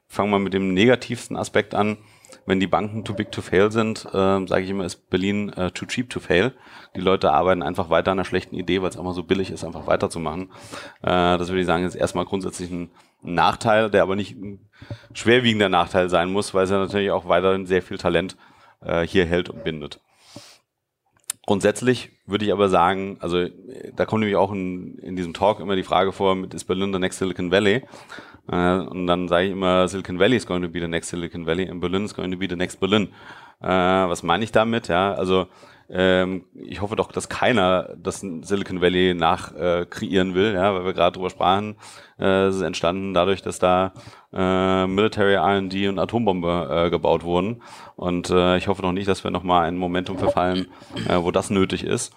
[0.08, 1.97] Fangen wir mit dem negativsten Aspekt an.
[2.45, 5.71] Wenn die Banken too big to fail sind, äh, sage ich immer, ist Berlin äh,
[5.71, 6.53] too cheap to fail.
[6.95, 9.63] Die Leute arbeiten einfach weiter an einer schlechten Idee, weil es einfach so billig ist,
[9.63, 10.51] einfach weiterzumachen.
[11.01, 14.60] Äh, das würde ich sagen, ist erstmal grundsätzlich ein Nachteil, der aber nicht ein
[15.13, 18.36] schwerwiegender Nachteil sein muss, weil es ja natürlich auch weiterhin sehr viel Talent
[18.82, 20.01] äh, hier hält und bindet.
[21.45, 23.47] Grundsätzlich würde ich aber sagen, also
[23.95, 26.93] da kommt nämlich auch in, in diesem Talk immer die Frage vor, mit ist Berlin
[26.93, 27.84] the next Silicon Valley?
[28.51, 31.45] Äh, und dann sage ich immer, Silicon Valley is going to be the next Silicon
[31.45, 33.10] Valley and Berlin is going to be the next Berlin.
[33.62, 34.88] Äh, was meine ich damit?
[34.88, 35.47] Ja, also
[35.89, 40.86] ähm, ich hoffe doch, dass keiner das Silicon Valley nach äh, kreieren will, ja, weil
[40.86, 41.75] wir gerade drüber sprachen.
[42.17, 43.93] Äh, es ist entstanden dadurch, dass da
[44.34, 47.62] äh, Military R&D und Atombombe äh, gebaut wurden.
[47.95, 50.67] Und äh, ich hoffe doch nicht, dass wir nochmal ein Momentum verfallen,
[51.08, 52.13] äh, wo das nötig ist.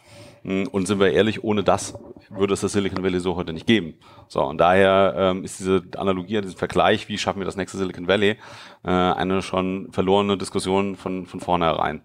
[0.47, 1.99] Hm, und sind wir ehrlich, ohne das
[2.31, 3.95] würde es das Silicon Valley so heute nicht geben.
[4.29, 8.07] So, und daher ähm, ist diese Analogie, dieser Vergleich, wie schaffen wir das nächste Silicon
[8.07, 8.37] Valley,
[8.85, 12.03] äh, eine schon verlorene Diskussion von, von vornherein.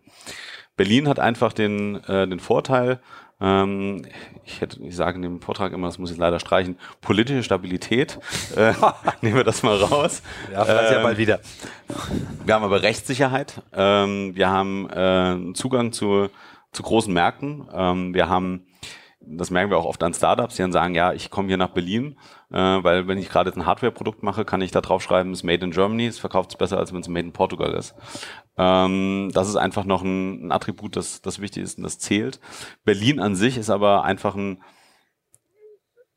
[0.75, 2.99] Berlin hat einfach den, äh, den Vorteil,
[3.39, 4.05] ähm,
[4.43, 8.19] ich, hätte, ich sage in dem Vortrag immer, das muss ich leider streichen, politische Stabilität.
[8.55, 8.73] Äh,
[9.21, 10.21] nehmen wir das mal raus.
[10.51, 11.39] Ja, vielleicht ähm, ja bald wieder.
[12.43, 13.61] Wir haben aber Rechtssicherheit.
[13.73, 16.29] Ähm, wir haben äh, Zugang zu,
[16.71, 17.67] zu großen Märkten.
[17.73, 18.65] Ähm, wir haben
[19.23, 21.69] das merken wir auch oft an Startups, die dann sagen, ja, ich komme hier nach
[21.69, 22.17] Berlin,
[22.49, 25.43] äh, weil wenn ich gerade ein Hardware-Produkt mache, kann ich da drauf schreiben, es ist
[25.43, 27.95] made in Germany, es verkauft es besser, als wenn es made in Portugal ist.
[28.57, 32.39] Ähm, das ist einfach noch ein, ein, Attribut, das, das wichtig ist und das zählt.
[32.83, 34.63] Berlin an sich ist aber einfach ein,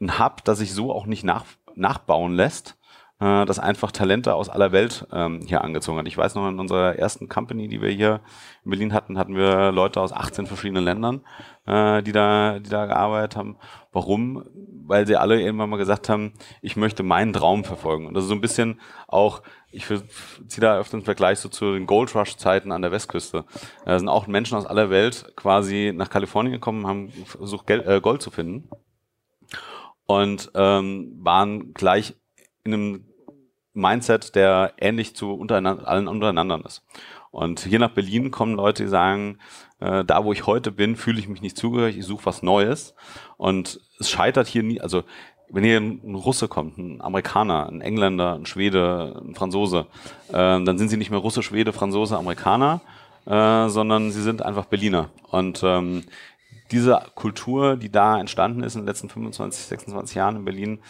[0.00, 2.78] ein Hub, das sich so auch nicht nach, nachbauen lässt
[3.24, 6.06] äh, das einfach Talente aus aller Welt ähm, hier angezogen hat.
[6.06, 8.20] Ich weiß noch, in unserer ersten Company, die wir hier
[8.64, 11.22] in Berlin hatten, hatten wir Leute aus 18 verschiedenen Ländern,
[11.66, 13.56] äh, die, da, die da gearbeitet haben.
[13.92, 14.44] Warum?
[14.86, 18.06] Weil sie alle irgendwann mal gesagt haben, ich möchte meinen Traum verfolgen.
[18.06, 21.72] Und das ist so ein bisschen auch, ich ziehe da öfter einen Vergleich so zu
[21.72, 23.46] den Gold Rush-Zeiten an der Westküste.
[23.86, 28.00] Da sind auch Menschen aus aller Welt quasi nach Kalifornien gekommen, haben versucht, Geld, äh,
[28.02, 28.68] Gold zu finden
[30.06, 32.14] und ähm, waren gleich
[32.64, 33.13] in einem
[33.74, 36.82] Mindset, der ähnlich zu untereinander, allen untereinander ist.
[37.30, 39.38] Und hier nach Berlin kommen Leute, die sagen,
[39.80, 42.94] äh, da wo ich heute bin, fühle ich mich nicht zugehörig, ich suche was Neues.
[43.36, 45.02] Und es scheitert hier nie, also
[45.50, 49.86] wenn hier ein Russe kommt, ein Amerikaner, ein Engländer, ein Schwede, ein Franzose,
[50.28, 52.80] äh, dann sind sie nicht mehr Russe, Schwede, Franzose, Amerikaner,
[53.26, 55.10] äh, sondern sie sind einfach Berliner.
[55.30, 56.04] Und ähm,
[56.70, 60.80] diese Kultur, die da entstanden ist in den letzten 25, 26 Jahren in Berlin,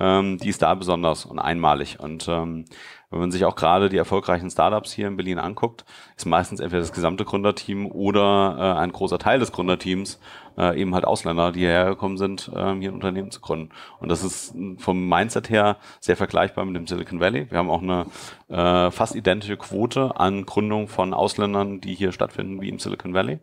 [0.00, 1.98] ähm, die ist da besonders und einmalig.
[2.00, 2.64] Und ähm,
[3.10, 5.84] wenn man sich auch gerade die erfolgreichen Startups hier in Berlin anguckt,
[6.16, 10.18] ist meistens entweder das gesamte Gründerteam oder äh, ein großer Teil des Gründerteams
[10.58, 13.70] äh, eben halt Ausländer, die hierher gekommen sind, äh, hier ein Unternehmen zu gründen.
[14.00, 17.50] Und das ist vom Mindset her sehr vergleichbar mit dem Silicon Valley.
[17.50, 18.06] Wir haben auch eine
[18.48, 23.38] äh, fast identische Quote an Gründung von Ausländern, die hier stattfinden, wie im Silicon Valley.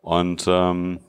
[0.00, 1.00] Und ähm,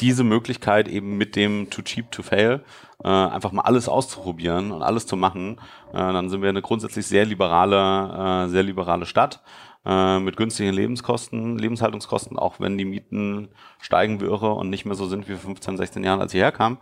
[0.00, 2.62] diese Möglichkeit eben mit dem Too Cheap to Fail
[3.04, 5.58] äh, einfach mal alles auszuprobieren und alles zu machen,
[5.92, 9.42] äh, dann sind wir eine grundsätzlich sehr liberale, äh, sehr liberale Stadt.
[9.86, 13.48] äh, mit günstigen Lebenskosten, Lebenshaltungskosten, auch wenn die Mieten
[13.80, 16.78] steigen irre und nicht mehr so sind wie vor 15, 16 Jahren, als sie herkamen,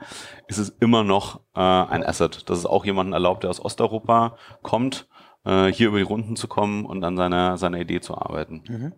[0.49, 2.49] ist es immer noch äh, ein Asset.
[2.49, 5.07] Das ist auch jemanden erlaubt, der aus Osteuropa kommt,
[5.45, 8.63] äh, hier über die Runden zu kommen und an seiner, seiner Idee zu arbeiten.
[8.69, 8.93] Mhm.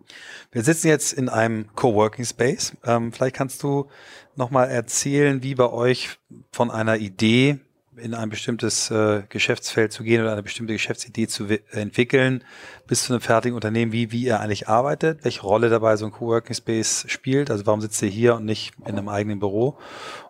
[0.51, 2.75] Wir sitzen jetzt in einem Coworking Space.
[2.85, 3.87] Ähm, vielleicht kannst du
[4.35, 6.17] nochmal erzählen, wie bei euch
[6.51, 7.59] von einer Idee
[7.97, 12.43] in ein bestimmtes äh, Geschäftsfeld zu gehen oder eine bestimmte Geschäftsidee zu entwickeln,
[12.87, 16.11] bis zu einem fertigen Unternehmen, wie, wie ihr eigentlich arbeitet, welche Rolle dabei so ein
[16.11, 19.77] Coworking Space spielt, also warum sitzt ihr hier und nicht in einem eigenen Büro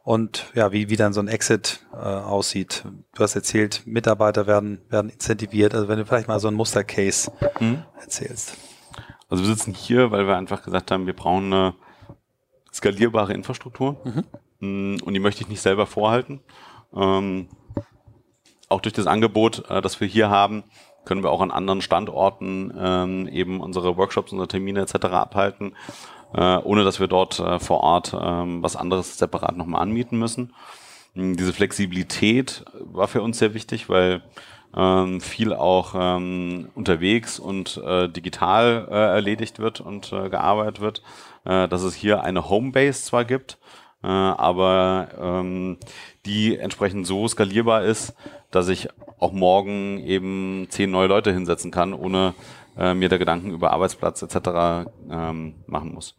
[0.03, 2.83] und ja, wie, wie dann so ein Exit äh, aussieht.
[3.15, 7.31] Du hast erzählt, Mitarbeiter werden, werden incentiviert, also wenn du vielleicht mal so ein Mustercase
[7.57, 7.83] hm.
[8.01, 8.55] erzählst.
[9.29, 11.75] Also wir sitzen hier, weil wir einfach gesagt haben, wir brauchen eine
[12.73, 14.23] skalierbare Infrastruktur mhm.
[14.59, 16.39] Hm, und die möchte ich nicht selber vorhalten.
[16.95, 17.49] Ähm,
[18.69, 20.63] auch durch das Angebot, äh, das wir hier haben,
[21.05, 25.05] können wir auch an anderen Standorten ähm, eben unsere Workshops, unsere Termine etc.
[25.05, 25.73] abhalten,
[26.33, 30.53] äh, ohne dass wir dort äh, vor Ort ähm, was anderes separat nochmal anmieten müssen.
[31.13, 34.21] Hm, diese Flexibilität war für uns sehr wichtig, weil
[34.75, 41.01] ähm, viel auch ähm, unterwegs und äh, digital äh, erledigt wird und äh, gearbeitet wird,
[41.45, 43.57] äh, dass es hier eine Homebase zwar gibt,
[44.03, 45.77] äh, aber ähm,
[46.25, 48.13] die entsprechend so skalierbar ist,
[48.51, 52.33] dass ich auch morgen eben zehn neue Leute hinsetzen kann, ohne
[52.77, 54.89] äh, mir da Gedanken über Arbeitsplatz etc.
[55.09, 56.15] Ähm, machen muss.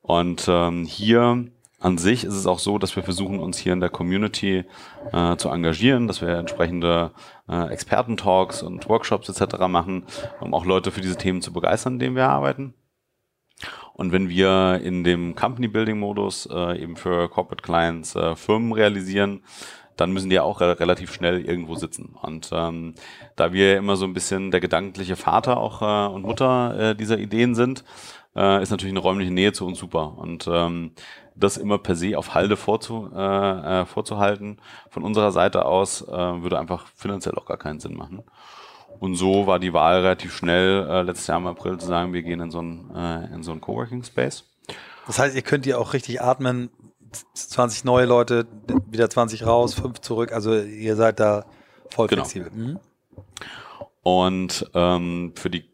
[0.00, 1.46] Und ähm, hier
[1.82, 4.64] an sich ist es auch so, dass wir versuchen, uns hier in der Community
[5.12, 7.10] äh, zu engagieren, dass wir entsprechende
[7.48, 9.66] äh, Experten-Talks und Workshops etc.
[9.68, 10.04] machen,
[10.40, 12.74] um auch Leute für diese Themen zu begeistern, in denen wir arbeiten.
[13.94, 18.72] Und wenn wir in dem Company Building Modus äh, eben für Corporate Clients äh, Firmen
[18.72, 19.42] realisieren,
[19.96, 22.16] dann müssen die auch re relativ schnell irgendwo sitzen.
[22.20, 22.94] Und ähm,
[23.36, 27.18] da wir immer so ein bisschen der gedankliche Vater auch äh, und Mutter äh, dieser
[27.18, 27.84] Ideen sind,
[28.34, 30.16] äh, ist natürlich eine räumliche Nähe zu uns super.
[30.16, 30.92] Und ähm,
[31.34, 34.58] das immer per se auf Halde vorzu, äh, äh, vorzuhalten
[34.90, 38.22] von unserer Seite aus, äh, würde einfach finanziell auch gar keinen Sinn machen.
[39.00, 42.22] Und so war die Wahl relativ schnell, äh, letztes Jahr im April zu sagen, wir
[42.22, 44.44] gehen in so einen, äh, in so einen Coworking Space.
[45.06, 46.70] Das heißt, ihr könnt ja auch richtig atmen,
[47.34, 48.46] 20 neue Leute,
[48.88, 51.44] wieder 20 raus, 5 zurück, also ihr seid da
[51.90, 52.24] voll genau.
[52.24, 52.50] flexibel.
[52.52, 52.78] Mhm.
[54.02, 55.64] Und ähm, für die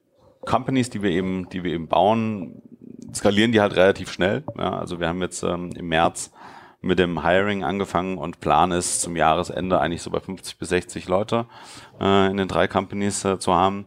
[0.43, 2.63] Companies, die wir eben, die wir eben bauen,
[3.15, 4.45] skalieren die halt relativ schnell.
[4.57, 6.31] Ja, also wir haben jetzt ähm, im März
[6.81, 11.09] mit dem Hiring angefangen und Plan ist zum Jahresende eigentlich so bei 50 bis 60
[11.09, 11.47] Leute
[12.01, 13.87] äh, in den drei Companies äh, zu haben.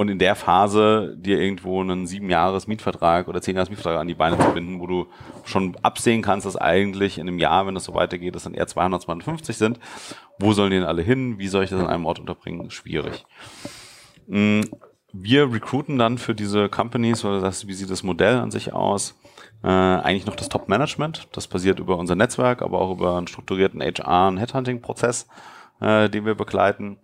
[0.00, 4.06] Und in der Phase dir irgendwo einen sieben Jahres Mietvertrag oder zehn Jahres Mietvertrag an
[4.06, 5.08] die Beine zu binden, wo du
[5.44, 8.68] schon absehen kannst, dass eigentlich in einem Jahr, wenn das so weitergeht, es dann eher
[8.68, 9.80] 200, 250 sind.
[10.38, 11.40] Wo sollen die denn alle hin?
[11.40, 12.70] Wie soll ich das an einem Ort unterbringen?
[12.70, 13.26] Schwierig.
[14.28, 14.60] Mm,
[15.12, 19.18] wir recruiten dann für diese Companies, oder das, wie sieht das Modell an sich aus?
[19.62, 21.28] Äh, eigentlich noch das Top-Management.
[21.32, 25.26] Das passiert über unser Netzwerk, aber auch über einen strukturierten HR- und Headhunting-Prozess,
[25.80, 26.98] äh, den wir begleiten,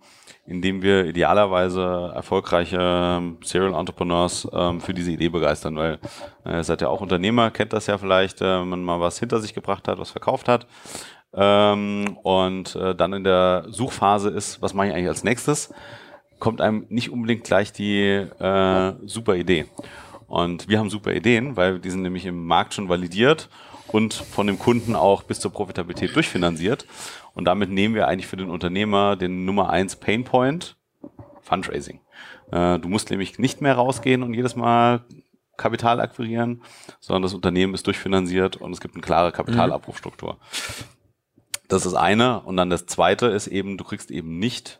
[0.45, 5.99] indem wir idealerweise erfolgreiche ähm, Serial Entrepreneurs ähm, für diese Idee begeistern, weil
[6.45, 9.39] äh, seid ja auch Unternehmer, kennt das ja vielleicht, äh, wenn man mal was hinter
[9.39, 10.67] sich gebracht hat, was verkauft hat.
[11.33, 15.73] Ähm, und äh, dann in der Suchphase ist, was mache ich eigentlich als nächstes,
[16.45, 19.65] kommt einem nicht unbedingt gleich die äh, super Idee.
[20.27, 23.49] Und wir haben super Ideen, weil die sind nämlich im Markt schon validiert
[23.87, 26.85] und von dem Kunden auch bis zur Profitabilität durchfinanziert.
[27.33, 30.77] Und damit nehmen wir eigentlich für den Unternehmer den Nummer eins Painpoint,
[31.41, 32.01] Fundraising.
[32.51, 35.03] Äh, du musst nämlich nicht mehr rausgehen und jedes Mal
[35.57, 36.61] Kapital akquirieren,
[36.99, 40.37] sondern das Unternehmen ist durchfinanziert und es gibt eine klare Kapitalabrufstruktur.
[41.69, 42.41] Das ist eine.
[42.41, 44.79] Und dann das zweite ist eben, du kriegst eben nicht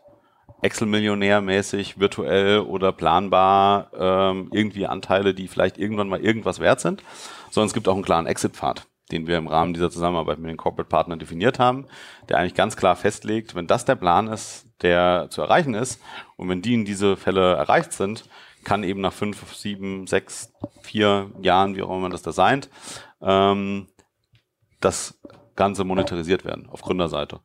[0.62, 7.02] Excel-Millionär-mäßig, virtuell oder planbar ähm, irgendwie Anteile, die vielleicht irgendwann mal irgendwas wert sind,
[7.50, 10.56] sondern es gibt auch einen klaren Exit-Pfad, den wir im Rahmen dieser Zusammenarbeit mit den
[10.56, 11.86] Corporate-Partnern definiert haben,
[12.28, 16.00] der eigentlich ganz klar festlegt, wenn das der Plan ist, der zu erreichen ist
[16.36, 18.28] und wenn die in diese Fälle erreicht sind,
[18.64, 22.68] kann eben nach fünf, sieben, sechs, vier Jahren, wie auch immer man das designt,
[23.22, 23.86] ähm,
[24.80, 25.20] das
[25.54, 27.40] Ganze monetarisiert werden auf Gründerseite.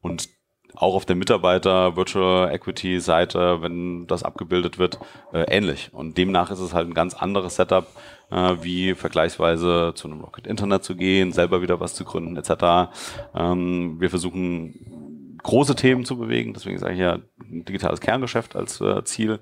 [0.00, 0.28] Und
[0.74, 4.98] auch auf der Mitarbeiter Virtual Equity Seite, wenn das abgebildet wird,
[5.32, 5.90] äh, ähnlich.
[5.92, 7.86] Und demnach ist es halt ein ganz anderes Setup,
[8.30, 12.90] äh, wie vergleichsweise zu einem Rocket Internet zu gehen, selber wieder was zu gründen, etc.
[13.34, 19.02] Ähm, wir versuchen große Themen zu bewegen, deswegen sage ich ja digitales Kerngeschäft als äh,
[19.04, 19.40] Ziel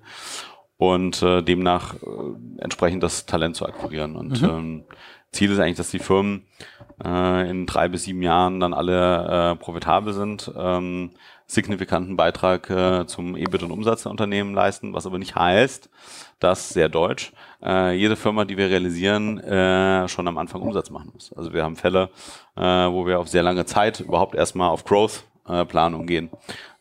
[0.79, 1.99] und äh, demnach äh,
[2.59, 4.17] entsprechend das Talent zu akquirieren.
[4.17, 4.49] Und mhm.
[4.49, 4.85] ähm,
[5.33, 6.45] Ziel ist eigentlich, dass die Firmen
[7.05, 11.11] äh, in drei bis sieben Jahren dann alle äh, profitabel sind, ähm,
[11.47, 15.89] signifikanten Beitrag äh, zum EBIT und Umsatz der Unternehmen leisten, was aber nicht heißt,
[16.41, 21.11] dass sehr deutsch äh, jede Firma, die wir realisieren, äh, schon am Anfang Umsatz machen
[21.15, 21.33] muss.
[21.33, 22.11] Also wir haben Fälle,
[22.57, 26.31] äh, wo wir auf sehr lange Zeit überhaupt erstmal auf Growth äh, Planung gehen.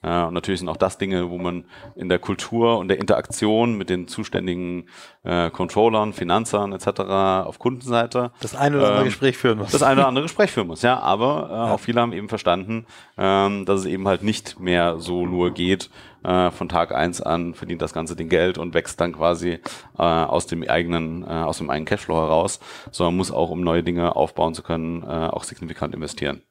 [0.04, 3.78] Äh, und natürlich sind auch das Dinge, wo man in der Kultur und der Interaktion
[3.78, 4.90] mit den zuständigen
[5.24, 7.02] äh, Controllern, Finanzern etc.
[7.48, 9.72] auf Kundenseite das eine oder andere ähm, Gespräch führen muss.
[9.72, 11.00] Das eine oder andere Gespräch führen muss, ja.
[11.00, 11.74] Aber äh, ja.
[11.74, 12.86] auch viele haben eben verstanden,
[13.18, 15.90] ähm, dass es eben halt nicht mehr so nur geht,
[16.24, 19.60] äh, von Tag eins an verdient das Ganze den Geld und wächst dann quasi
[19.98, 22.60] äh, aus dem eigenen, äh, aus dem eigenen Cashflow heraus,
[22.92, 26.42] sondern muss auch, um neue Dinge aufbauen zu können, äh, auch signifikant investieren.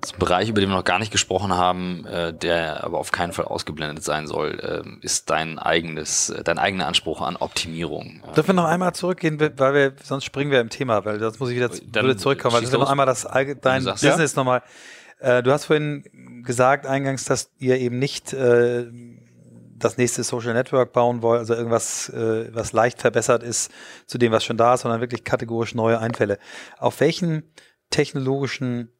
[0.00, 3.32] Das Bereich, über den wir noch gar nicht gesprochen haben, äh, der aber auf keinen
[3.32, 8.22] Fall ausgeblendet sein soll, äh, ist dein eigenes, äh, dein eigener Anspruch an Optimierung.
[8.36, 11.50] Dürfen wir noch einmal zurückgehen, weil wir, sonst springen wir im Thema, weil sonst muss
[11.50, 13.26] ich wieder, würde zurückkommen, weil das wir noch einmal das,
[13.62, 14.40] dein Business ja?
[14.40, 14.62] nochmal,
[15.20, 16.04] äh, du hast vorhin
[16.44, 18.86] gesagt eingangs, dass ihr eben nicht äh,
[19.78, 23.70] das nächste Social Network bauen wollt, also irgendwas, äh, was leicht verbessert ist
[24.06, 26.38] zu dem, was schon da ist, sondern wirklich kategorisch neue Einfälle.
[26.78, 27.44] Auf welchen
[27.90, 28.92] technologischen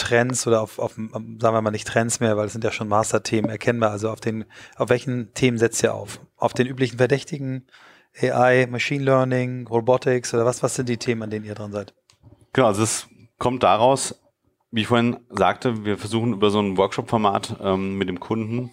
[0.00, 2.88] Trends oder auf, auf, sagen wir mal nicht Trends mehr, weil es sind ja schon
[2.88, 3.90] Masterthemen erkennbar.
[3.90, 4.44] Also auf den,
[4.76, 6.20] auf welchen Themen setzt ihr auf?
[6.36, 7.66] Auf den üblichen Verdächtigen,
[8.20, 11.94] AI, Machine Learning, Robotics oder was, was sind die Themen, an denen ihr dran seid?
[12.52, 13.06] Genau, also es
[13.38, 14.20] kommt daraus,
[14.70, 18.70] wie ich vorhin sagte, wir versuchen über so ein Workshop-Format ähm, mit dem Kunden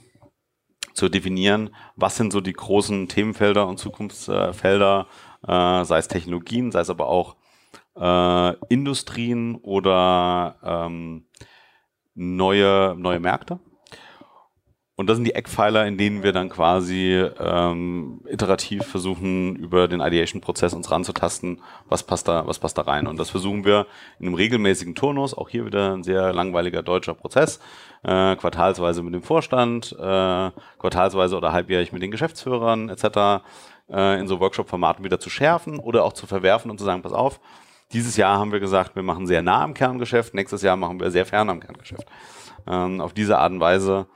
[0.93, 5.07] zu definieren, was sind so die großen Themenfelder und Zukunftsfelder,
[5.47, 7.35] äh, sei es Technologien, sei es aber auch
[7.99, 11.25] äh, Industrien oder ähm,
[12.15, 13.59] neue, neue Märkte.
[14.99, 20.01] Und das sind die Eckpfeiler, in denen wir dann quasi ähm, iterativ versuchen, über den
[20.01, 23.05] Ideation-Prozess uns ranzutasten, was passt da, was passt da rein.
[23.05, 23.85] Und das versuchen wir
[24.19, 27.59] in einem regelmäßigen Turnus, auch hier wieder ein sehr langweiliger deutscher Prozess,
[28.01, 33.43] äh, quartalsweise mit dem Vorstand, äh, quartalsweise oder halbjährig mit den Geschäftsführern etc.
[33.91, 37.13] Äh, in so Workshop-Formaten wieder zu schärfen oder auch zu verwerfen und zu sagen, pass
[37.13, 37.39] auf,
[37.93, 41.11] dieses Jahr haben wir gesagt, wir machen sehr nah am Kerngeschäft, nächstes Jahr machen wir
[41.11, 42.05] sehr fern am Kerngeschäft.
[42.67, 44.07] Ähm, auf diese Art und Weise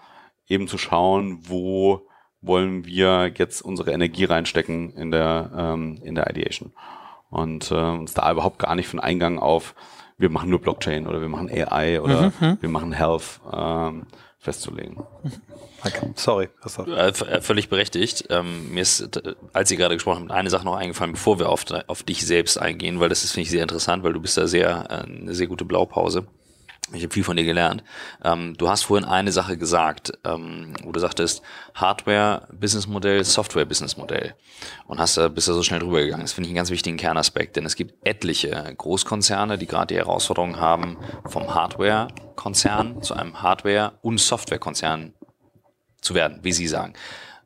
[0.48, 2.08] eben zu schauen, wo
[2.42, 6.74] wollen wir jetzt unsere Energie reinstecken in der, ähm, in der Ideation.
[7.30, 9.76] Und äh, uns da überhaupt gar nicht von Eingang auf,
[10.18, 12.34] wir machen nur Blockchain oder wir machen AI oder mhm.
[12.40, 12.58] mhm.
[12.60, 14.06] wir machen Health ähm,
[14.42, 14.98] festzulegen.
[16.16, 16.50] Sorry.
[16.92, 18.26] Äh, äh, völlig berechtigt.
[18.30, 19.22] Ähm, mir ist,
[19.54, 22.58] als Sie gerade gesprochen haben, eine Sache noch eingefallen, bevor wir auf, auf dich selbst
[22.58, 25.34] eingehen, weil das ist, finde ich, sehr interessant, weil du bist da sehr, äh, eine
[25.34, 26.26] sehr gute Blaupause.
[26.94, 27.84] Ich habe viel von dir gelernt.
[28.24, 31.42] Ähm, du hast vorhin eine Sache gesagt, ähm, wo du sagtest,
[31.76, 34.36] Hardware-Businessmodell, Software-Businessmodell.
[34.88, 36.24] Und hast da, bist da so schnell drüber gegangen.
[36.24, 39.98] Das finde ich einen ganz wichtigen Kernaspekt, denn es gibt etliche Großkonzerne, die gerade die
[39.98, 45.14] Herausforderung haben, vom Hardware-Konzern zu einem Hardware- und Software-Konzern
[46.02, 46.94] zu werden, wie Sie sagen.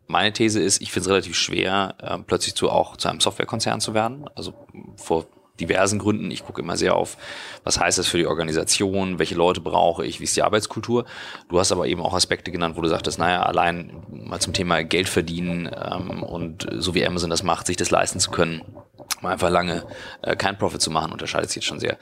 [0.07, 3.81] Meine These ist, ich finde es relativ schwer, äh, plötzlich zu auch zu einem Softwarekonzern
[3.81, 4.29] zu werden.
[4.35, 4.53] Also
[4.97, 5.25] vor
[5.59, 6.31] diversen Gründen.
[6.31, 7.17] Ich gucke immer sehr auf,
[7.63, 11.05] was heißt das für die Organisation, welche Leute brauche ich, wie ist die Arbeitskultur.
[11.49, 14.83] Du hast aber eben auch Aspekte genannt, wo du sagtest, naja, allein mal zum Thema
[14.83, 18.61] Geld verdienen ähm, und so wie Amazon das macht, sich das leisten zu können,
[19.21, 19.83] mal einfach lange
[20.21, 21.97] äh, kein Profit zu machen, unterscheidet sich jetzt schon sehr.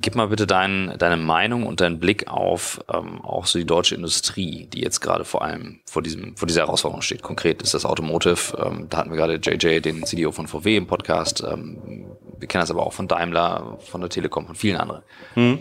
[0.00, 3.94] Gib mal bitte dein, deine Meinung und deinen Blick auf ähm, auch so die deutsche
[3.94, 7.22] Industrie, die jetzt gerade vor allem vor, diesem, vor dieser Herausforderung steht.
[7.22, 8.56] Konkret ist das Automotive.
[8.58, 11.44] Ähm, da hatten wir gerade JJ, den CDO von VW im Podcast.
[11.48, 12.09] Ähm,
[12.40, 15.02] wir kennen das aber auch von Daimler, von der Telekom, von vielen anderen.
[15.34, 15.60] Hm.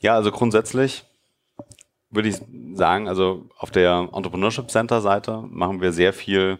[0.00, 1.04] Ja, also grundsätzlich
[2.10, 2.36] würde ich
[2.74, 6.58] sagen, also auf der Entrepreneurship Center Seite machen wir sehr viel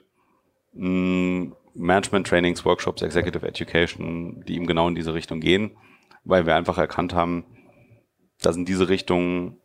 [0.74, 5.76] hm, Management Trainings, Workshops, Executive Education, die eben genau in diese Richtung gehen
[6.24, 7.44] weil wir einfach erkannt haben,
[8.40, 9.58] dass in diese Richtung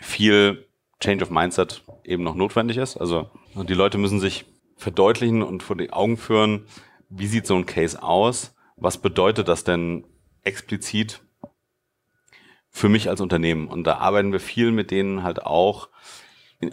[0.00, 0.66] viel
[1.00, 2.96] Change of Mindset eben noch notwendig ist.
[2.96, 6.66] Also die Leute müssen sich verdeutlichen und vor die Augen führen,
[7.08, 8.54] wie sieht so ein Case aus?
[8.76, 10.04] Was bedeutet das denn
[10.42, 11.22] explizit
[12.68, 13.68] für mich als Unternehmen?
[13.68, 15.88] Und da arbeiten wir viel mit denen halt auch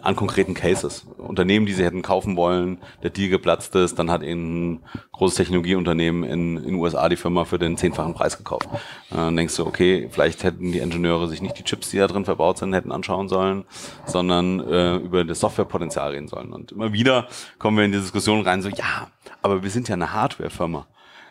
[0.01, 1.05] an konkreten Cases.
[1.17, 5.37] Unternehmen, die sie hätten kaufen wollen, der Deal geplatzt ist, dann hat ihnen ein großes
[5.37, 8.67] Technologieunternehmen in den USA die Firma für den zehnfachen Preis gekauft.
[9.11, 12.07] Äh, dann denkst du, okay, vielleicht hätten die Ingenieure sich nicht die Chips, die da
[12.07, 13.65] drin verbaut sind, hätten anschauen sollen,
[14.05, 16.51] sondern äh, über das Softwarepotenzial reden sollen.
[16.51, 17.27] Und immer wieder
[17.59, 19.09] kommen wir in die Diskussion rein, so, ja,
[19.43, 20.87] aber wir sind ja eine Hardwarefirma.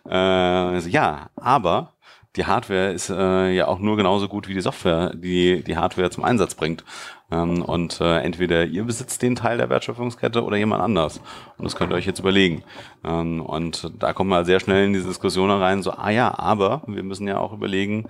[0.07, 1.93] Äh, also, ja, aber
[2.37, 6.11] die Hardware ist äh, ja auch nur genauso gut wie die Software, die die Hardware
[6.11, 6.85] zum Einsatz bringt.
[7.31, 11.21] Ähm, und äh, entweder ihr besitzt den Teil der Wertschöpfungskette oder jemand anders.
[11.58, 12.65] Und das könnt ihr euch jetzt überlegen.
[13.04, 16.83] Ähm, und da kommen wir sehr schnell in diese Diskussion rein, so, ah ja, aber
[16.87, 18.08] wir müssen ja auch überlegen,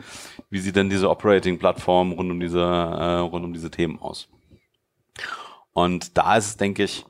[0.48, 4.28] wie sieht denn diese Operating-Plattform rund um diese, äh, rund um diese Themen aus.
[5.74, 7.04] Und da ist es, denke ich,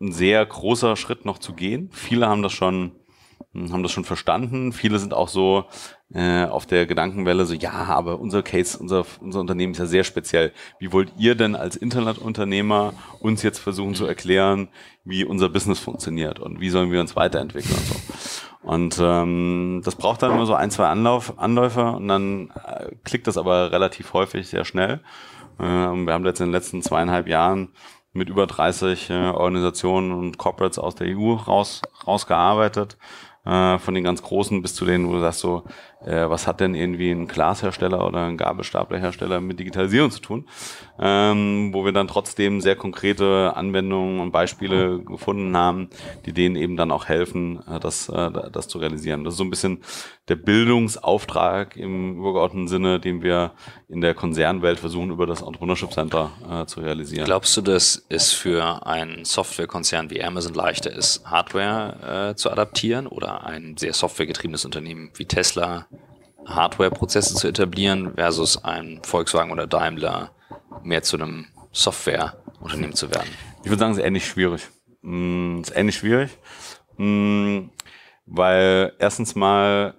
[0.00, 1.90] ein sehr großer Schritt noch zu gehen.
[1.92, 2.92] Viele haben das schon
[3.52, 4.72] hm, haben das schon verstanden.
[4.72, 5.64] Viele sind auch so
[6.12, 10.04] äh, auf der Gedankenwelle so, ja, aber unser Case, unser, unser Unternehmen ist ja sehr
[10.04, 10.52] speziell.
[10.78, 14.68] Wie wollt ihr denn als Internetunternehmer uns jetzt versuchen zu erklären,
[15.04, 17.96] wie unser Business funktioniert und wie sollen wir uns weiterentwickeln und so.
[18.62, 23.26] Und ähm, das braucht dann immer so ein, zwei Anlauf, Anläufe und dann äh, klickt
[23.26, 25.00] das aber relativ häufig sehr schnell.
[25.58, 27.70] Äh, wir haben jetzt in den letzten zweieinhalb Jahren
[28.12, 32.98] mit über 30 äh, Organisationen und Corporates aus der EU raus, rausgearbeitet
[33.44, 35.64] äh, von den ganz großen bis zu denen, wo du sagst so,
[36.04, 40.48] äh, was hat denn irgendwie ein Glashersteller oder ein Gabelstaplerhersteller mit Digitalisierung zu tun,
[40.98, 45.90] ähm, wo wir dann trotzdem sehr konkrete Anwendungen und Beispiele gefunden haben,
[46.26, 49.24] die denen eben dann auch helfen, äh, das, äh, das zu realisieren.
[49.24, 49.82] Das ist so ein bisschen
[50.28, 53.52] der Bildungsauftrag im übergeordneten Sinne, den wir
[53.88, 57.24] in der Konzernwelt versuchen, über das Entrepreneurship Center äh, zu realisieren.
[57.24, 63.08] Glaubst du, dass es für einen Softwarekonzern wie Amazon leichter ist, Hardware äh, zu adaptieren
[63.08, 65.86] oder ein sehr softwaregetriebenes Unternehmen wie Tesla
[66.46, 70.30] Hardware-Prozesse zu etablieren versus ein Volkswagen oder Daimler
[70.82, 73.30] mehr zu einem Software-Unternehmen zu werden?
[73.62, 74.68] Ich würde sagen, es ist ähnlich schwierig.
[75.02, 76.38] Mm, es ist ähnlich schwierig,
[76.96, 77.70] mm,
[78.26, 79.94] weil erstens mal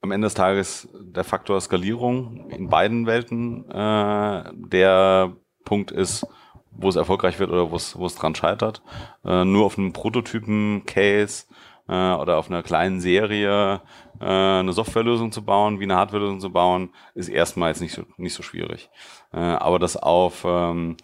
[0.00, 5.32] am Ende des Tages der Faktor Skalierung in beiden Welten äh, der
[5.64, 6.26] Punkt ist,
[6.70, 8.82] wo es erfolgreich wird oder wo es, wo es dran scheitert.
[9.24, 11.46] Äh, nur auf einem Prototypen-Case
[11.88, 13.80] äh, oder auf einer kleinen Serie
[14.20, 18.34] äh, eine Softwarelösung zu bauen, wie eine Hardwarelösung zu bauen, ist erstmals nicht so, nicht
[18.34, 18.90] so schwierig.
[19.32, 20.96] Äh, aber das auf ähm,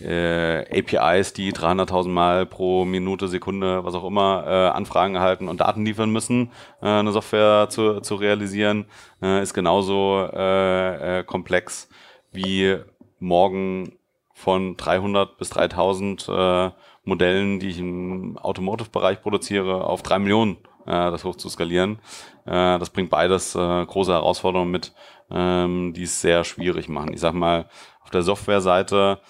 [0.00, 5.60] äh, APIs, die 300.000 Mal pro Minute, Sekunde, was auch immer, äh, Anfragen erhalten und
[5.60, 6.50] Daten liefern müssen,
[6.82, 8.86] äh, eine Software zu, zu realisieren,
[9.22, 11.88] äh, ist genauso äh, äh, komplex
[12.32, 12.78] wie
[13.20, 13.92] morgen
[14.32, 16.70] von 300 bis 3000 äh,
[17.04, 20.56] Modellen, die ich im Automotive-Bereich produziere, auf drei Millionen
[20.90, 21.98] das hoch zu skalieren.
[22.46, 24.92] Äh, das bringt beides äh, große Herausforderungen mit,
[25.30, 27.12] ähm, die es sehr schwierig machen.
[27.12, 27.68] Ich sag mal,
[28.02, 29.20] auf der Software-Seite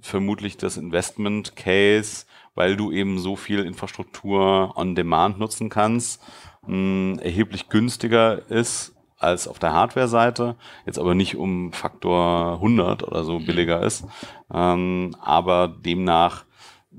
[0.00, 6.20] vermutlich das Investment Case, weil du eben so viel Infrastruktur on Demand nutzen kannst,
[6.66, 13.38] erheblich günstiger ist als auf der Hardware-Seite, jetzt aber nicht um Faktor 100 oder so
[13.38, 14.04] billiger ist,
[14.52, 16.44] ähm, aber demnach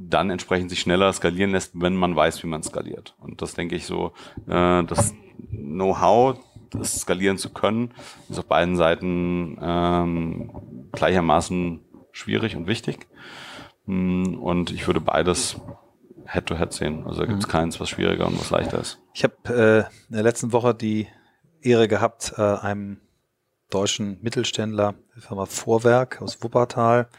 [0.08, 3.16] dann entsprechend sich schneller skalieren lässt, wenn man weiß, wie man skaliert.
[3.20, 4.14] Und das denke ich so,
[4.48, 5.14] äh, das
[5.52, 6.40] Know-how,
[6.72, 7.94] das skalieren zu können,
[8.30, 11.82] ist auf beiden Seiten ähm, gleichermaßen
[12.12, 13.08] schwierig und wichtig.
[13.86, 15.60] Mm, und ich würde beides
[16.26, 17.04] Head-to-Head -head sehen.
[17.06, 17.52] Also da gibt es mhm.
[17.52, 19.00] keins, was schwieriger und was leichter ist.
[19.14, 19.80] Ich habe äh,
[20.10, 21.08] in der letzten Woche die
[21.62, 23.02] Ehre gehabt, äh, einem
[23.70, 27.10] deutschen Mittelständler, der Firma Vorwerk aus Wuppertal,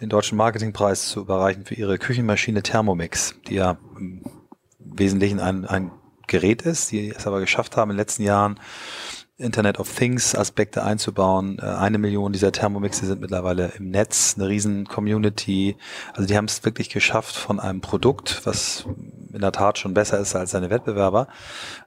[0.00, 4.24] den deutschen Marketingpreis zu überreichen für ihre Küchenmaschine Thermomix, die ja im
[4.78, 5.92] Wesentlichen ein, ein
[6.26, 8.58] Gerät ist, die es aber geschafft haben in den letzten Jahren
[9.36, 11.58] Internet of Things Aspekte einzubauen.
[11.58, 15.76] Äh, eine Million dieser Thermomixe sind mittlerweile im Netz, eine riesen Community.
[16.12, 18.86] Also die haben es wirklich geschafft von einem Produkt, was
[19.32, 21.28] in der Tat schon besser ist als seine Wettbewerber,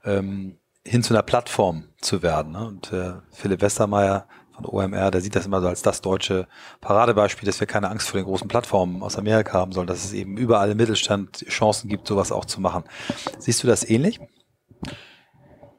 [0.03, 2.51] ähm, hin zu einer Plattform zu werden.
[2.51, 2.67] Ne?
[2.67, 4.27] Und äh, Philipp Westermeier
[4.57, 6.47] von OMR, der sieht das immer so als das deutsche
[6.81, 10.13] Paradebeispiel, dass wir keine Angst vor den großen Plattformen aus Amerika haben sollen, dass es
[10.13, 12.83] eben überall im Mittelstand Chancen gibt, sowas auch zu machen.
[13.37, 14.19] Siehst du das ähnlich?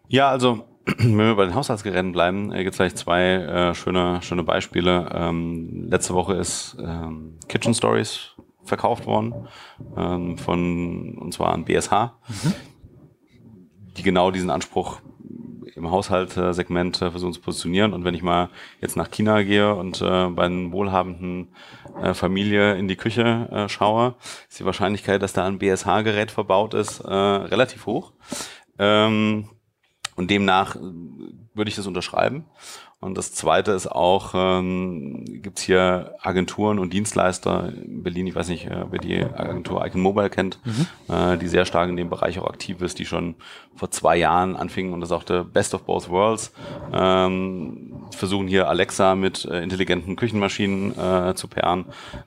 [0.07, 0.64] Ja, also
[0.99, 5.11] wenn wir bei den Haushaltsgeräten bleiben, äh, gibt es vielleicht zwei äh, schöne, schöne Beispiele.
[5.12, 9.49] Ähm, letzte Woche ist ähm, Kitchen Stories verkauft worden
[9.97, 12.55] ähm, von und zwar an BSH, mhm.
[13.97, 15.01] die genau diesen Anspruch
[15.79, 17.95] im Haushaltssegment äh, versuchen zu positionieren.
[17.95, 18.51] Und wenn ich mal
[18.81, 21.49] jetzt nach China gehe und äh, bei einer wohlhabenden
[22.03, 24.14] äh, Familie in die Küche schaue,
[24.49, 28.12] ist die Wahrscheinlichkeit, dass da ein BSH-Gerät verbaut ist, relativ hoch.
[28.79, 29.49] Ähm,
[30.16, 32.45] und demnach würde ich das unterschreiben.
[33.01, 38.34] Und das Zweite ist auch, ähm, gibt es hier Agenturen und Dienstleister in Berlin, ich
[38.34, 41.14] weiß nicht, äh, wer die Agentur Icon Mobile kennt, mhm.
[41.14, 43.36] äh, die sehr stark in dem Bereich auch aktiv ist, die schon
[43.76, 46.53] vor zwei Jahren anfingen und das ist auch der Best of Both Worlds.
[46.92, 51.84] Ähm, versuchen hier Alexa mit äh, intelligenten Küchenmaschinen äh, zu pairen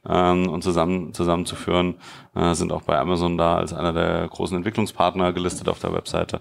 [0.07, 1.95] ähm, und zusammen zusammenzuführen.
[2.33, 6.39] Äh, sind auch bei Amazon da als einer der großen Entwicklungspartner gelistet auf der Webseite.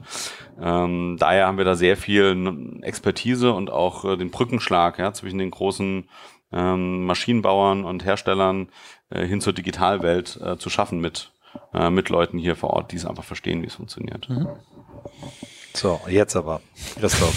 [0.62, 5.38] Ähm, daher haben wir da sehr viel Expertise und auch äh, den Brückenschlag ja, zwischen
[5.38, 6.08] den großen
[6.52, 8.68] ähm, Maschinenbauern und Herstellern
[9.10, 11.32] äh, hin zur Digitalwelt äh, zu schaffen mit,
[11.74, 14.28] äh, mit Leuten hier vor Ort, die es einfach verstehen, wie es funktioniert.
[14.28, 14.48] Mhm.
[15.74, 16.60] So, jetzt aber.
[16.98, 17.34] Christoph.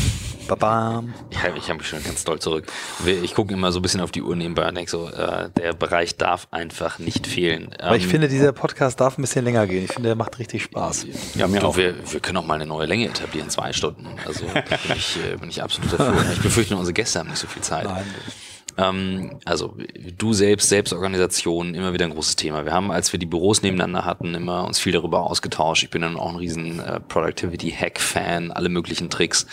[0.48, 1.14] Babam.
[1.30, 2.66] Ich, ich habe mich schon ganz doll zurück.
[3.06, 5.74] Ich gucke immer so ein bisschen auf die Uhr nebenbei und denke so, äh, der
[5.74, 7.70] Bereich darf einfach nicht fehlen.
[7.80, 9.86] Aber ähm, ich finde, dieser Podcast darf ein bisschen länger gehen.
[9.86, 11.06] Ich finde, der macht richtig Spaß.
[11.36, 11.78] Ja, mir auch.
[11.78, 14.08] Wir, wir können auch mal eine neue Länge etablieren, zwei Stunden.
[14.26, 16.14] Also bin ich, äh, bin ich absolut dafür.
[16.34, 17.86] Ich befürchte, unsere Gäste haben nicht so viel Zeit.
[17.86, 18.04] Nein.
[18.78, 19.76] Ähm, also
[20.18, 22.66] du selbst, Selbstorganisation, immer wieder ein großes Thema.
[22.66, 25.84] Wir haben, als wir die Büros nebeneinander hatten, immer uns viel darüber ausgetauscht.
[25.84, 29.48] Ich bin dann auch ein riesen äh, Productivity-Hack-Fan, alle möglichen Tricks.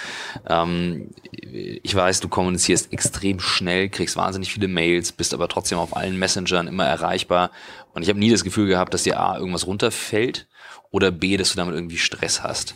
[0.49, 5.97] Ähm, ich weiß, du kommunizierst extrem schnell, kriegst wahnsinnig viele Mails, bist aber trotzdem auf
[5.97, 7.51] allen Messengern immer erreichbar.
[7.93, 10.49] Und ich habe nie das Gefühl gehabt, dass dir A, irgendwas runterfällt
[10.91, 12.75] oder B, dass du damit irgendwie Stress hast.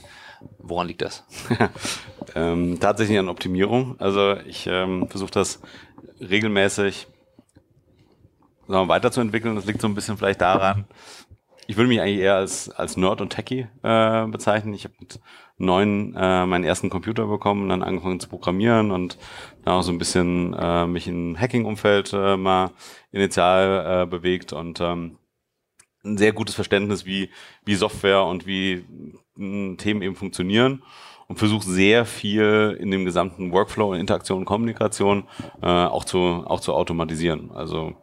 [0.58, 1.24] Woran liegt das?
[2.34, 3.96] ähm, tatsächlich an Optimierung.
[3.98, 5.60] Also ich ähm, versuche das
[6.20, 7.06] regelmäßig
[8.66, 9.56] sagen wir, weiterzuentwickeln.
[9.56, 10.86] Das liegt so ein bisschen vielleicht daran,
[11.66, 14.74] ich würde mich eigentlich eher als, als Nerd und Techie äh, bezeichnen.
[14.74, 15.20] Ich habe mit
[15.56, 19.18] neun äh, meinen ersten Computer bekommen, dann angefangen zu programmieren und
[19.64, 22.70] dann auch so ein bisschen äh, mich im Hacking-Umfeld äh, mal
[23.12, 25.18] initial äh, bewegt und ähm,
[26.04, 27.30] ein sehr gutes Verständnis, wie,
[27.64, 28.84] wie Software und wie
[29.36, 30.82] Themen eben funktionieren
[31.28, 35.24] und versuche sehr viel in dem gesamten Workflow und Interaktion und Kommunikation
[35.62, 37.50] äh, auch zu auch zu automatisieren.
[37.52, 37.94] Also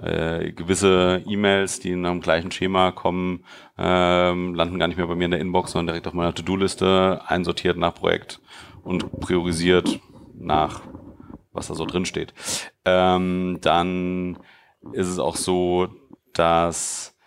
[0.00, 3.44] äh, gewisse E-Mails, die in einem gleichen Schema kommen,
[3.76, 7.22] ähm, landen gar nicht mehr bei mir in der Inbox, sondern direkt auf meiner To-Do-Liste,
[7.26, 8.40] einsortiert nach Projekt
[8.82, 10.00] und priorisiert
[10.34, 10.82] nach
[11.58, 12.32] was da so drin steht.
[12.84, 14.38] Ähm, dann
[14.92, 15.88] ist es auch so,
[16.32, 17.17] dass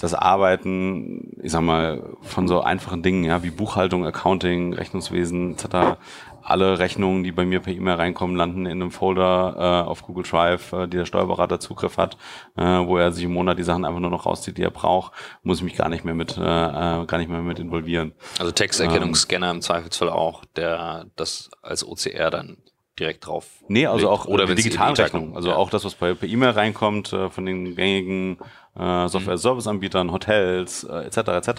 [0.00, 5.98] das Arbeiten, ich sag mal, von so einfachen Dingen, ja, wie Buchhaltung, Accounting, Rechnungswesen etc.,
[6.42, 10.24] alle Rechnungen, die bei mir per E-Mail reinkommen, landen in einem Folder äh, auf Google
[10.24, 12.16] Drive, äh, die der Steuerberater Zugriff hat,
[12.56, 15.12] äh, wo er sich im Monat die Sachen einfach nur noch rauszieht, die er braucht,
[15.42, 18.12] muss ich mich gar nicht mehr mit, äh, äh gar nicht mehr mit involvieren.
[18.38, 22.56] Also Texterkennungsscanner ähm, im Zweifelsfall auch, der das als OCR dann
[22.98, 23.46] direkt drauf.
[23.68, 25.34] Nee, also auch oder die Digitalrechnung.
[25.34, 25.56] Also ja.
[25.56, 28.38] auch das, was per E-Mail reinkommt äh, von den gängigen
[28.78, 31.16] äh, Software-Service-Anbietern, Hotels äh, etc.
[31.16, 31.50] etc.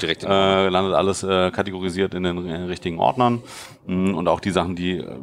[0.00, 3.42] Direkt äh, landet alles äh, kategorisiert in den, den richtigen Ordnern
[3.86, 5.16] mm, und auch die Sachen, die äh,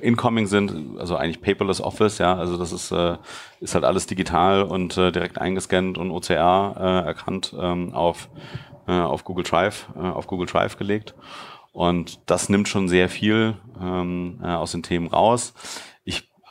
[0.00, 3.16] incoming sind, also eigentlich paperless Office, ja, also das ist äh,
[3.60, 8.28] ist halt alles digital und äh, direkt eingescannt und OCR äh, erkannt ähm, auf
[8.86, 11.14] äh, auf Google Drive äh, auf Google Drive gelegt
[11.72, 15.52] und das nimmt schon sehr viel ähm, äh, aus den Themen raus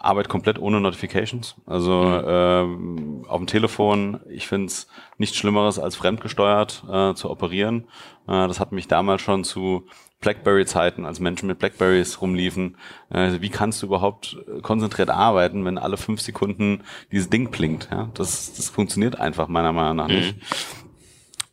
[0.03, 1.55] arbeite komplett ohne Notifications.
[1.65, 2.23] Also mhm.
[2.27, 4.87] ähm, auf dem Telefon, ich finde es
[5.17, 7.85] nichts Schlimmeres als fremdgesteuert äh, zu operieren.
[8.27, 9.87] Äh, das hat mich damals schon zu
[10.19, 12.77] Blackberry-Zeiten, als Menschen mit Blackberries rumliefen.
[13.09, 17.89] Äh, wie kannst du überhaupt konzentriert arbeiten, wenn alle fünf Sekunden dieses Ding blinkt?
[17.91, 18.09] Ja?
[18.13, 20.35] Das, das funktioniert einfach meiner Meinung nach nicht.
[20.35, 20.82] Mhm.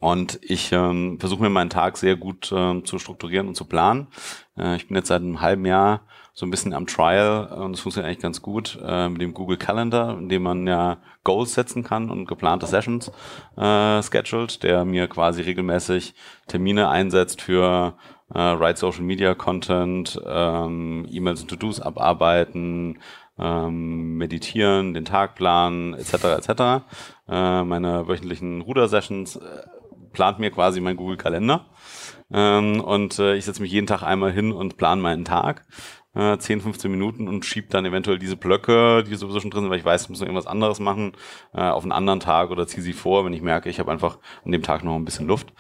[0.01, 4.09] Und ich ähm, versuche mir meinen Tag sehr gut äh, zu strukturieren und zu planen.
[4.57, 6.01] Äh, ich bin jetzt seit einem halben Jahr
[6.33, 9.59] so ein bisschen am Trial und es funktioniert eigentlich ganz gut äh, mit dem Google
[9.59, 13.13] Calendar, in dem man ja Goals setzen kann und geplante Sessions
[13.59, 16.15] äh, scheduled, der mir quasi regelmäßig
[16.47, 17.95] Termine einsetzt für
[18.35, 23.01] äh, Write Social Media Content, ähm, E-Mails und To-Dos abarbeiten,
[23.39, 26.15] ähm, meditieren, den Tag planen, etc.
[26.39, 26.85] etc.
[27.29, 29.41] Äh, meine wöchentlichen Ruder-Sessions äh,
[30.13, 31.67] plant mir quasi mein Google Kalender.
[32.33, 35.67] Ähm, und äh, ich setze mich jeden Tag einmal hin und plane meinen Tag
[36.15, 39.71] äh, 10, 15 Minuten und schiebe dann eventuell diese Blöcke, die sowieso schon drin sind,
[39.71, 41.13] weil ich weiß, ich muss noch irgendwas anderes machen,
[41.55, 44.19] äh, auf einen anderen Tag oder ziehe sie vor, wenn ich merke, ich habe einfach
[44.45, 45.53] an dem Tag noch ein bisschen Luft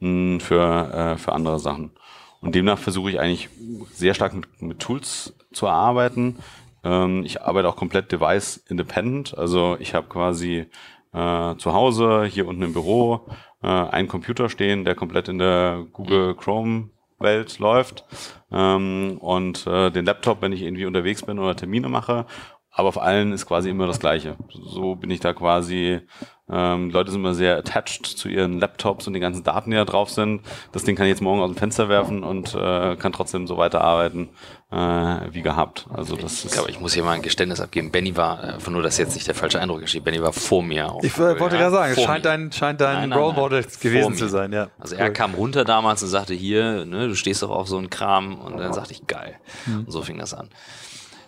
[0.00, 1.92] mh, hm, für, äh, für andere Sachen.
[2.40, 3.48] Und demnach versuche ich eigentlich
[3.92, 6.36] sehr stark mit, mit Tools zu arbeiten.
[6.84, 9.36] Ähm, ich arbeite auch komplett device-independent.
[9.36, 10.66] Also ich habe quasi
[11.12, 13.26] äh, zu Hause, hier unten im Büro,
[13.62, 18.04] äh, einen Computer stehen, der komplett in der Google Chrome Welt läuft
[18.52, 22.26] ähm, und äh, den Laptop, wenn ich irgendwie unterwegs bin oder Termine mache.
[22.70, 24.36] Aber auf allen ist quasi immer das Gleiche.
[24.50, 26.02] So bin ich da quasi
[26.48, 29.84] Ähm, Leute sind immer sehr attached zu ihren Laptops und den ganzen Daten, die da
[29.84, 30.42] drauf sind.
[30.70, 33.56] Das Ding kann ich jetzt morgen aus dem Fenster werfen und äh, kann trotzdem so
[33.56, 34.28] weiterarbeiten
[34.70, 35.86] äh, wie gehabt.
[35.92, 36.58] Also das ist.
[36.58, 37.90] Aber ich muss hier mal ein Geständnis abgeben.
[37.92, 40.90] Benny war, einfach nur, dass jetzt nicht der falsche Eindruck entsteht, Benny war vor mir.
[40.90, 43.34] Auf, Ich äh, wollte ja, gerade sagen, es scheint dein, scheint dein Nein, nein, Role.
[43.34, 44.68] Model gewesen zu sein, ja.
[44.78, 47.90] Also er kam runter damals und sagte, hier, ne, du stehst doch auf so einen
[47.90, 49.36] Kram und dann sagte ich, geil.
[49.66, 49.84] Hm.
[49.86, 50.48] Und so fing das an.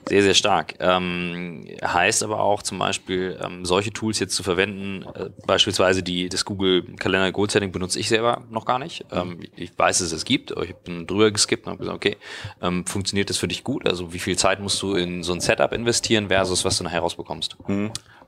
[0.06, 0.74] Sehr, sehr stark.
[0.80, 6.28] Ähm, heißt aber auch zum Beispiel, ähm, solche Tools jetzt zu verwenden, äh, beispielsweise die,
[6.28, 9.04] das Google Kalender Goal Setting benutze ich selber noch gar nicht.
[9.12, 11.96] Ähm, ich weiß, dass es es gibt, aber ich bin drüber geskippt und habe gesagt,
[11.96, 12.16] okay,
[12.60, 13.88] ähm, funktioniert das für dich gut?
[13.88, 17.00] Also wie viel Zeit musst du in so ein Setup investieren versus was du nachher
[17.00, 17.56] rausbekommst?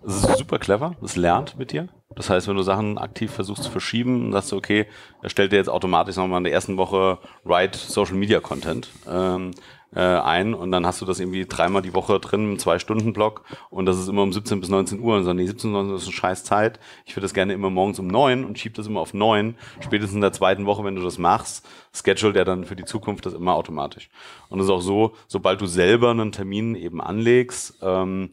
[0.07, 1.89] Es ist super clever, es lernt mit dir.
[2.17, 4.87] Das heißt, wenn du Sachen aktiv versuchst zu verschieben, sagst du, okay,
[5.23, 9.53] er stellt dir jetzt automatisch nochmal in der ersten Woche Write Social Media Content ähm,
[9.95, 13.87] äh, ein und dann hast du das irgendwie dreimal die Woche drin, im Zwei-Stunden-Block und
[13.87, 15.97] das ist immer um 17 bis 19 Uhr und so, nee, 17 bis 19 Uhr
[15.97, 16.81] ist eine scheiß Zeit.
[17.05, 19.57] Ich würde das gerne immer morgens um neun und schieb das immer auf neun.
[19.81, 23.27] Spätestens in der zweiten Woche, wenn du das machst, schedule der dann für die Zukunft
[23.27, 24.11] das immer automatisch.
[24.49, 28.31] Und es ist auch so, sobald du selber einen Termin eben anlegst, ähm,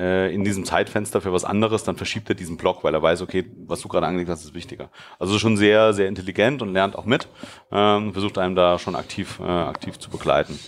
[0.00, 3.20] äh, in diesem Zeitfenster für was anderes, dann verschiebt er diesen Block, weil er weiß,
[3.20, 4.88] okay, was du gerade angelegt hast, ist wichtiger.
[5.18, 7.28] Also schon sehr, sehr intelligent und lernt auch mit,
[7.70, 10.58] ähm, versucht einem da schon aktiv, äh, aktiv zu begleiten.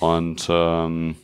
[0.00, 1.16] Und ähm,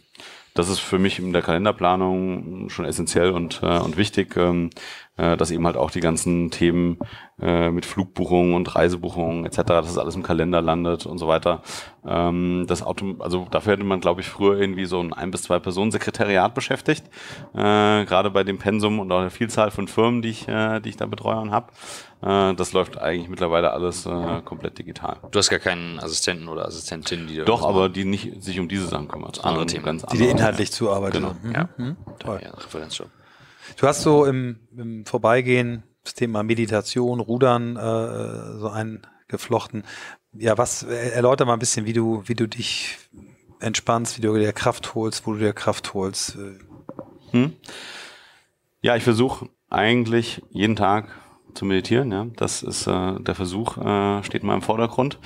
[0.55, 4.71] das ist für mich in der Kalenderplanung schon essentiell und, äh, und wichtig, ähm,
[5.17, 6.99] äh, dass eben halt auch die ganzen Themen
[7.41, 11.63] äh, mit Flugbuchungen und Reisebuchungen etc., dass das alles im Kalender landet und so weiter.
[12.07, 15.43] Ähm, das Auto, also dafür hätte man, glaube ich, früher irgendwie so ein ein bis
[15.43, 17.05] zwei Personen Sekretariat beschäftigt,
[17.55, 20.91] äh, gerade bei dem Pensum und auch der Vielzahl von Firmen, die ich, äh, die
[20.91, 21.73] ich da betreue und habe.
[22.23, 25.17] Äh, das läuft eigentlich mittlerweile alles äh, komplett digital.
[25.31, 28.87] Du hast gar keinen Assistenten oder Assistentin, die Doch, aber die nicht sich um diese
[28.87, 29.45] Sachen kümmert.
[29.45, 29.85] Andere Themen.
[29.85, 30.39] Ganz Die dir andere.
[30.39, 31.21] inhaltlich zuarbeitet.
[31.21, 31.35] Genau.
[31.43, 31.53] Mhm.
[31.53, 31.69] Ja.
[31.77, 31.97] Mhm.
[32.19, 32.41] Toll.
[32.43, 33.09] Ja, Referenzjob.
[33.77, 39.85] Du hast so im, im Vorbeigehen das Thema Meditation, Rudern äh, so eingeflochten.
[40.33, 42.99] Ja, was äh, erläuter mal ein bisschen, wie du, wie du dich
[43.61, 46.37] entspannst, wie du dir Kraft holst, wo du dir Kraft holst.
[47.31, 47.55] Hm?
[48.83, 51.09] Ja, ich versuche eigentlich jeden Tag
[51.55, 52.13] zu meditieren.
[52.13, 55.19] Ja, das ist äh, der Versuch, äh, steht mal im Vordergrund.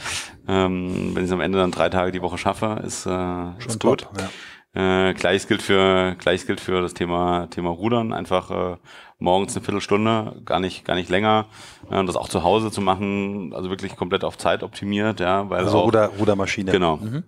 [0.47, 3.81] Ähm, wenn ich es am Ende dann drei Tage die Woche schaffe, ist, äh, ist
[3.81, 4.03] gut.
[4.03, 4.31] top, ja.
[4.79, 8.13] Äh, gleiches gilt für gleiches gilt für das Thema Thema Rudern.
[8.13, 8.77] Einfach äh,
[9.19, 11.47] morgens eine Viertelstunde, gar nicht gar nicht länger.
[11.91, 15.19] Äh, das auch zu Hause zu machen, also wirklich komplett auf Zeit optimiert.
[15.19, 16.71] Ja, weil Also auch, Ruder, Rudermaschine.
[16.71, 16.99] Genau.
[16.99, 17.25] Mhm.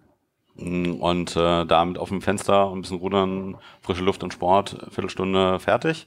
[0.61, 4.77] Mm, Und äh, da mit offenem Fenster und ein bisschen Rudern, frische Luft und Sport,
[4.91, 6.07] Viertelstunde fertig.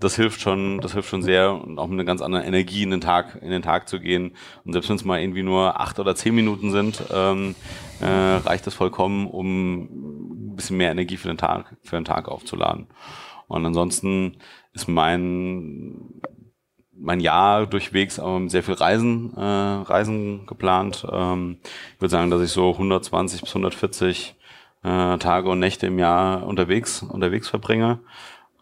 [0.00, 2.90] Das hilft schon, das hilft schon sehr und auch mit einer ganz anderen Energie in
[2.90, 4.32] den Tag, in den Tag zu gehen.
[4.64, 7.54] Und selbst wenn es mal irgendwie nur acht oder zehn Minuten sind, ähm,
[8.00, 12.28] äh, reicht das vollkommen, um ein bisschen mehr Energie für den Tag, für den Tag
[12.28, 12.86] aufzuladen.
[13.48, 14.38] Und ansonsten
[14.72, 16.22] ist mein
[16.96, 21.06] mein Jahr durchwegs mit sehr viel Reisen, äh, Reisen geplant.
[21.10, 21.58] Ähm,
[21.94, 24.36] ich würde sagen, dass ich so 120 bis 140
[24.84, 28.00] äh, Tage und Nächte im Jahr unterwegs, unterwegs verbringe.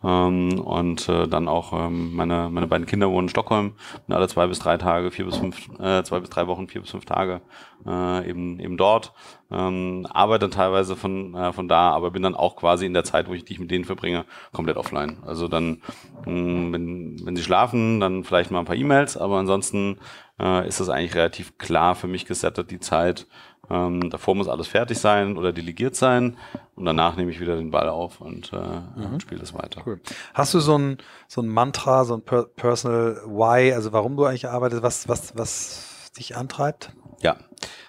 [0.05, 3.75] Ähm, und äh, dann auch ähm, meine, meine beiden Kinder wohnen in Stockholm
[4.07, 6.81] und alle zwei bis drei Tage, vier bis fünf, äh, zwei bis drei Wochen, vier
[6.81, 7.41] bis fünf Tage
[7.87, 9.13] äh, eben, eben dort.
[9.51, 13.05] Ähm, arbeite dann teilweise von, äh, von da, aber bin dann auch quasi in der
[13.05, 15.19] Zeit, wo ich die ich mit denen verbringe, komplett offline.
[15.27, 15.83] Also dann,
[16.27, 19.99] mh, wenn, wenn sie schlafen, dann vielleicht mal ein paar E-Mails, aber ansonsten
[20.41, 23.27] äh, ist das eigentlich relativ klar für mich gesettet, die Zeit.
[23.71, 26.37] Ähm, davor muss alles fertig sein oder delegiert sein
[26.75, 29.83] und danach nehme ich wieder den Ball auf und, äh, und spiele es weiter.
[29.87, 30.01] Cool.
[30.35, 30.99] Hast du so ein,
[31.29, 35.37] so ein Mantra, so ein per Personal Why, also warum du eigentlich arbeitest, was, was,
[35.37, 36.93] was dich antreibt?
[37.23, 37.37] Ja,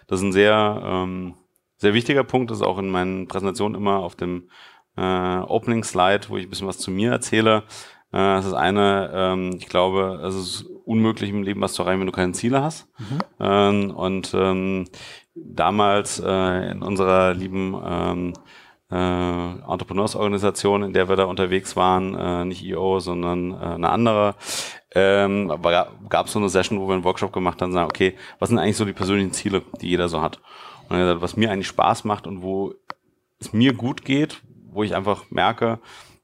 [0.08, 1.36] das ist ein sehr, ähm,
[1.78, 2.52] sehr wichtiger Punkt.
[2.52, 4.50] Das ist auch in meinen Präsentationen immer auf dem
[4.96, 5.02] äh,
[5.40, 7.64] Opening Slide, wo ich ein bisschen was zu mir erzähle.
[8.12, 12.00] Äh, das ist eine, ähm, ich glaube, es ist unmöglich im Leben was zu erreichen,
[12.00, 12.88] wenn du keine Ziele hast.
[13.40, 14.86] Ähm, und ähm,
[15.36, 18.34] damals äh, in unserer lieben ähm,
[18.92, 24.36] äh, Entrepreneursorganisation, in der wir da unterwegs waren, äh, nicht EO, sondern äh, eine andere,
[24.94, 25.52] ähm,
[26.10, 28.60] gab es so eine Session, wo wir einen Workshop gemacht haben sagen, okay, was sind
[28.60, 30.40] eigentlich so die persönlichen Ziele, die jeder so hat?
[30.90, 32.76] Und er hat gesagt, was mir eigentlich Spaß macht und wo
[33.40, 35.80] es mir gut geht, wo ich einfach merke,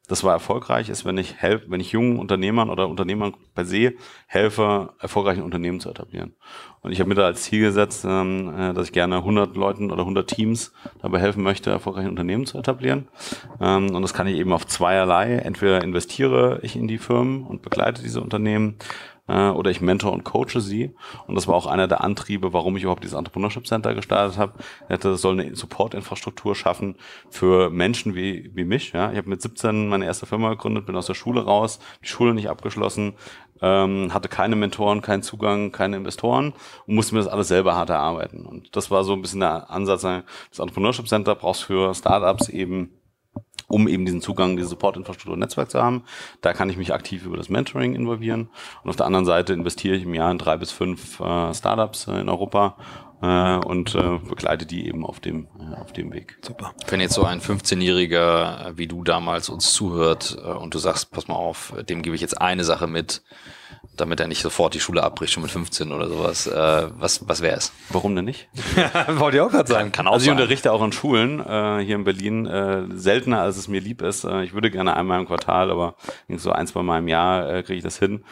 [0.10, 3.94] das war erfolgreich, ist, wenn ich helfe, wenn ich jungen Unternehmern oder Unternehmern per se
[4.26, 6.34] helfe, erfolgreiche Unternehmen zu etablieren.
[6.82, 9.92] Und ich habe mir da als Ziel gesetzt, ähm, äh, dass ich gerne 100 Leuten
[9.92, 13.08] oder 100 Teams dabei helfen möchte, erfolgreiche Unternehmen zu etablieren.
[13.62, 15.36] Ähm, und das kann ich eben auf zweierlei.
[15.36, 18.78] Entweder investiere ich in die Firmen und begleite diese Unternehmen,
[19.30, 20.94] äh, oder ich mentor und coache sie.
[21.28, 24.54] Und das war auch einer der Antriebe, warum ich überhaupt dieses Entrepreneurship Center gestartet habe.
[24.88, 26.96] Es soll eine Support-Infrastruktur schaffen
[27.30, 28.92] für Menschen wie, wie mich.
[28.92, 29.12] Ja.
[29.12, 32.34] Ich habe mit 17 meine erste Firma gegründet, bin aus der Schule raus, die Schule
[32.34, 33.14] nicht abgeschlossen,
[33.62, 36.54] ähm, hatte keine Mentoren, keinen Zugang, keine Investoren
[36.88, 38.46] und musste mir das alles selber hart erarbeiten.
[38.46, 42.99] Und das war so ein bisschen der Ansatz, das Entrepreneurship Center brauchst für Startups eben
[43.70, 46.04] um eben diesen Zugang, diese Support-Infrastruktur und Netzwerk zu haben.
[46.42, 48.50] Da kann ich mich aktiv über das Mentoring involvieren.
[48.84, 52.08] Und auf der anderen Seite investiere ich im Jahr in drei bis fünf äh, Startups
[52.08, 52.76] äh, in Europa
[53.22, 56.38] äh, und äh, begleite die eben auf dem, äh, auf dem Weg.
[56.42, 56.74] Super.
[56.88, 61.28] Wenn jetzt so ein 15-Jähriger wie du damals uns zuhört äh, und du sagst, pass
[61.28, 63.22] mal auf, dem gebe ich jetzt eine Sache mit,
[64.00, 66.48] damit er nicht sofort die Schule abbricht, schon mit 15 oder sowas.
[66.48, 67.72] Äh, was was wäre es?
[67.90, 68.50] Warum denn nicht?
[69.10, 69.92] Wollte ich auch gerade sagen.
[69.92, 70.38] Kann auch also ich sein.
[70.38, 74.24] unterrichte auch an Schulen äh, hier in Berlin, äh, seltener als es mir lieb ist.
[74.24, 75.96] Äh, ich würde gerne einmal im Quartal, aber
[76.30, 78.24] so ein, zwei Mal im Jahr äh, kriege ich das hin,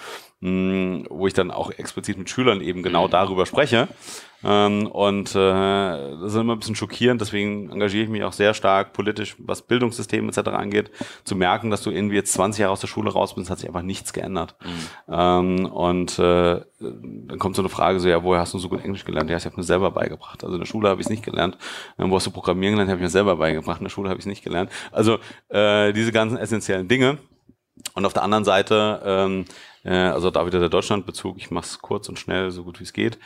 [0.41, 3.11] mh, hm, wo ich dann auch explizit mit Schülern eben genau mhm.
[3.11, 3.88] darüber spreche.
[4.43, 8.53] Ähm, und äh, das ist immer ein bisschen schockierend, deswegen engagiere ich mich auch sehr
[8.53, 10.49] stark politisch, was Bildungssystem etc.
[10.49, 10.91] angeht,
[11.23, 13.67] zu merken, dass du irgendwie jetzt 20 Jahre aus der Schule raus bist, hat sich
[13.67, 14.55] einfach nichts geändert.
[14.63, 15.13] Mhm.
[15.13, 18.83] Ähm, und äh, dann kommt so eine Frage so, ja, woher hast du so gut
[18.83, 19.31] Englisch gelernt?
[19.31, 20.43] Ja, ich habe mir selber beigebracht.
[20.43, 21.57] Also in der Schule habe ich es nicht gelernt.
[21.97, 22.91] Ähm, wo hast du Programmieren gelernt?
[22.91, 23.79] Habe ich mir selber beigebracht.
[23.79, 24.71] In der Schule habe ich es nicht gelernt.
[24.91, 25.17] Also
[25.49, 27.17] äh, diese ganzen essentiellen Dinge.
[27.93, 29.45] Und auf der anderen Seite, ähm,
[29.76, 32.83] äh, also da wieder der Deutschlandbezug, ich mache es kurz und schnell, so gut wie
[32.83, 33.17] es geht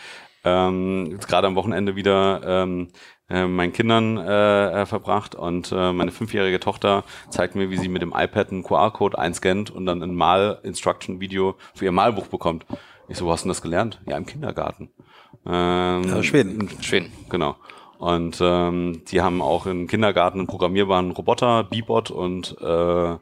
[0.43, 2.89] ähm, jetzt gerade am Wochenende wieder ähm,
[3.29, 7.89] äh, meinen Kindern äh, äh, verbracht und äh, meine fünfjährige Tochter zeigt mir, wie sie
[7.89, 12.65] mit dem iPad einen QR-Code einscannt und dann ein Mal-Instruction-Video für ihr Malbuch bekommt.
[13.07, 14.01] Ich so, wo hast du das gelernt?
[14.07, 14.89] Ja, im Kindergarten.
[15.45, 16.69] Ähm, ja, Schweden.
[16.81, 17.55] Schweden, genau.
[17.99, 23.17] Und ähm, die haben auch im Kindergarten einen programmierbaren Roboter, Bebot und äh,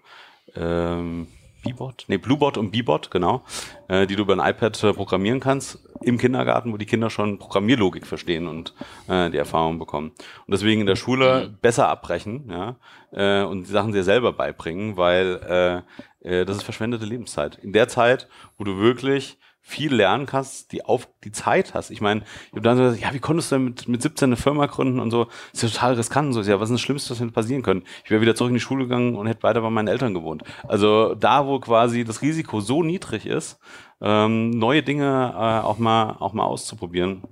[0.55, 1.27] ähm,
[1.69, 3.43] Bebot, nee, Bluebot und Bebot, genau,
[3.87, 7.39] äh, die du über ein iPad äh, programmieren kannst im Kindergarten, wo die Kinder schon
[7.39, 8.73] Programmierlogik verstehen und
[9.07, 10.11] äh, die Erfahrung bekommen.
[10.45, 11.57] Und deswegen in der Schule mhm.
[11.61, 12.75] besser abbrechen, ja,
[13.11, 15.83] äh, und die Sachen dir selber beibringen, weil
[16.23, 17.57] äh, äh, das ist verschwendete Lebenszeit.
[17.57, 19.37] In der Zeit, wo du wirklich
[19.69, 21.91] viel lernen kannst, die auf die Zeit hast.
[21.91, 24.29] Ich meine, ich habe dann so gesagt, ja, wie konntest du denn mit, mit 17
[24.29, 25.25] eine Firma gründen und so?
[25.51, 26.41] Das ist ja total riskant und so.
[26.41, 27.83] Ja, was ist das Schlimmste, was hätte passieren können?
[28.03, 30.43] Ich wäre wieder zurück in die Schule gegangen und hätte weiter bei meinen Eltern gewohnt.
[30.67, 33.59] Also da, wo quasi das Risiko so niedrig ist,
[34.01, 37.23] ähm, neue Dinge äh, auch mal auch mal auszuprobieren,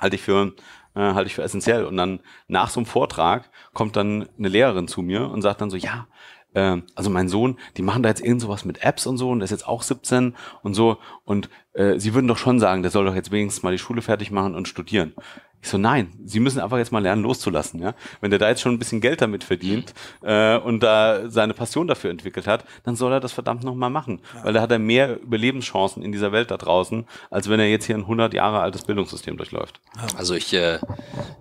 [0.00, 0.52] halte ich für
[0.94, 1.84] äh, halte ich für essentiell.
[1.84, 5.70] Und dann nach so einem Vortrag kommt dann eine Lehrerin zu mir und sagt dann
[5.70, 6.06] so, ja,
[6.54, 9.40] äh, also mein Sohn, die machen da jetzt irgend sowas mit Apps und so und
[9.40, 12.90] der ist jetzt auch 17 und so und äh, sie würden doch schon sagen, der
[12.90, 15.14] soll doch jetzt wenigstens mal die Schule fertig machen und studieren.
[15.62, 17.80] Ich so, nein, sie müssen einfach jetzt mal lernen, loszulassen.
[17.80, 17.94] Ja?
[18.20, 21.86] Wenn der da jetzt schon ein bisschen Geld damit verdient äh, und da seine Passion
[21.86, 24.20] dafür entwickelt hat, dann soll er das verdammt nochmal machen.
[24.34, 24.44] Ja.
[24.44, 27.84] Weil da hat er mehr Überlebenschancen in dieser Welt da draußen, als wenn er jetzt
[27.84, 29.80] hier ein 100 Jahre altes Bildungssystem durchläuft.
[30.16, 30.80] Also ich, äh,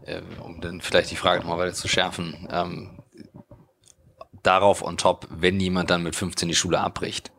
[0.05, 3.00] äh, um dann vielleicht die Frage nochmal weiter zu schärfen, ähm,
[4.43, 7.31] darauf on top, wenn jemand dann mit 15 die Schule abbricht,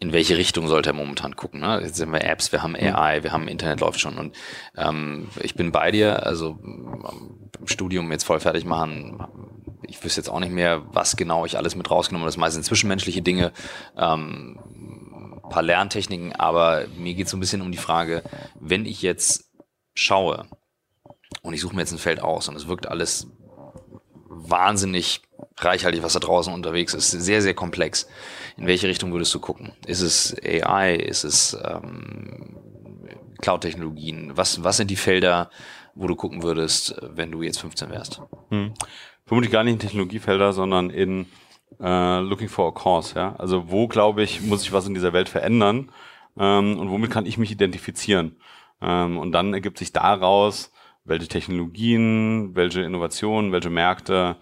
[0.00, 1.60] in welche Richtung sollte er momentan gucken?
[1.60, 1.80] Ne?
[1.82, 2.76] Jetzt sind wir Apps, wir haben.
[2.76, 4.36] AI, wir haben Internet läuft schon und
[4.76, 9.26] ähm, ich bin bei dir, also im Studium jetzt voll fertig machen,
[9.82, 12.28] ich wüsste jetzt auch nicht mehr, was genau ich alles mit rausgenommen habe.
[12.28, 13.52] Das meistens zwischenmenschliche Dinge,
[13.96, 14.58] ähm,
[15.48, 18.22] paar Lerntechniken, aber mir geht es so ein bisschen um die Frage,
[18.60, 19.50] wenn ich jetzt
[19.94, 20.46] schaue
[21.42, 23.28] und ich suche mir jetzt ein Feld aus und es wirkt alles
[24.40, 25.22] wahnsinnig
[25.58, 27.10] reichhaltig, was da draußen unterwegs ist.
[27.10, 28.08] Sehr, sehr komplex.
[28.56, 29.72] In welche Richtung würdest du gucken?
[29.86, 30.94] Ist es AI?
[30.94, 32.56] Ist es ähm,
[33.40, 34.32] Cloud-Technologien?
[34.36, 35.50] Was, was sind die Felder,
[35.94, 38.20] wo du gucken würdest, wenn du jetzt 15 wärst?
[38.50, 38.74] Hm.
[39.26, 41.26] Vermutlich gar nicht in Technologiefelder, sondern in
[41.80, 43.14] uh, Looking for a Cause.
[43.14, 43.36] Ja?
[43.36, 45.90] Also wo, glaube ich, muss ich was in dieser Welt verändern
[46.38, 48.36] ähm, und womit kann ich mich identifizieren?
[48.80, 50.72] Ähm, und dann ergibt sich daraus,
[51.08, 54.36] welche Technologien, welche Innovationen, welche Märkte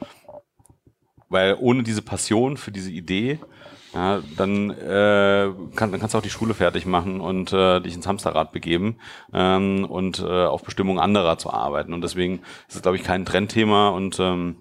[1.28, 3.40] weil ohne diese Passion für diese Idee,
[3.94, 7.94] ja, dann, äh, kann, dann kannst du auch die Schule fertig machen und äh, dich
[7.94, 8.98] ins Hamsterrad begeben
[9.32, 11.94] ähm, und äh, auf Bestimmung anderer zu arbeiten.
[11.94, 14.56] Und deswegen ist es, glaube ich, kein Trendthema und ähm,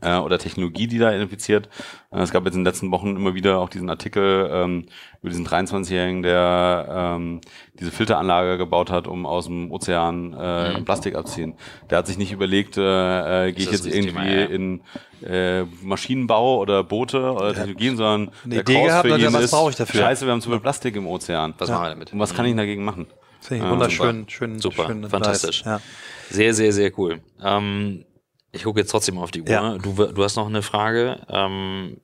[0.00, 1.68] äh, oder Technologie, die da identifiziert.
[2.10, 4.86] Äh, es gab jetzt in den letzten Wochen immer wieder auch diesen Artikel ähm,
[5.20, 7.40] über diesen 23-Jährigen, der ähm,
[7.78, 10.84] diese Filteranlage gebaut hat, um aus dem Ozean äh, mhm.
[10.84, 11.54] Plastik abziehen.
[11.90, 14.44] Der hat sich nicht überlegt, äh, äh, gehe ich jetzt irgendwie Thema, ja.
[14.46, 14.80] in
[15.24, 19.76] äh, Maschinenbau oder Boote oder Technologien, sondern eine Idee gehabt, für ihn was brauche ich
[19.76, 20.00] dafür?
[20.00, 21.54] Scheiße, wir haben zu viel Plastik im Ozean.
[21.58, 21.74] Was ja.
[21.74, 22.12] machen wir damit?
[22.12, 23.06] Und was kann ich dagegen machen?
[23.40, 25.64] Finde ich wunderschön, schön, super, schön, fantastisch.
[25.66, 25.80] Ja.
[26.30, 27.20] Sehr, sehr, sehr cool.
[27.42, 28.04] Ähm,
[28.52, 29.48] ich gucke jetzt trotzdem auf die Uhr.
[29.48, 29.78] Ja.
[29.78, 31.20] Du, du hast noch eine Frage.
[31.28, 31.96] Ähm,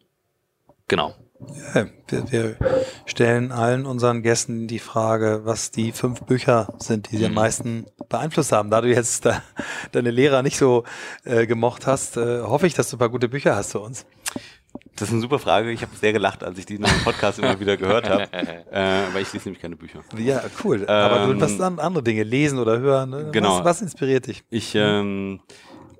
[0.89, 1.15] genau.
[1.75, 2.57] Ja, wir, wir,
[3.07, 7.37] stellen allen unseren Gästen die Frage, was die fünf Bücher sind, die sie am mhm.
[7.37, 8.71] meisten beeinflusst haben.
[8.71, 9.43] Da du jetzt da,
[9.93, 10.85] deine Lehrer nicht so
[11.25, 14.05] äh, gemocht hast, äh, hoffe ich, dass du ein paar gute Bücher hast für uns.
[14.97, 15.71] Das ist eine super Frage.
[15.71, 19.03] Ich habe sehr gelacht, als ich die in einem Podcast immer wieder gehört habe, äh,
[19.13, 20.01] weil ich lese nämlich keine Bücher.
[20.17, 20.89] Ja, cool.
[20.89, 23.11] Aber ähm, du was andere Dinge lesen oder hören.
[23.11, 23.29] Ne?
[23.31, 23.59] Genau.
[23.59, 24.43] Was, was inspiriert dich?
[24.51, 25.41] Ich ähm,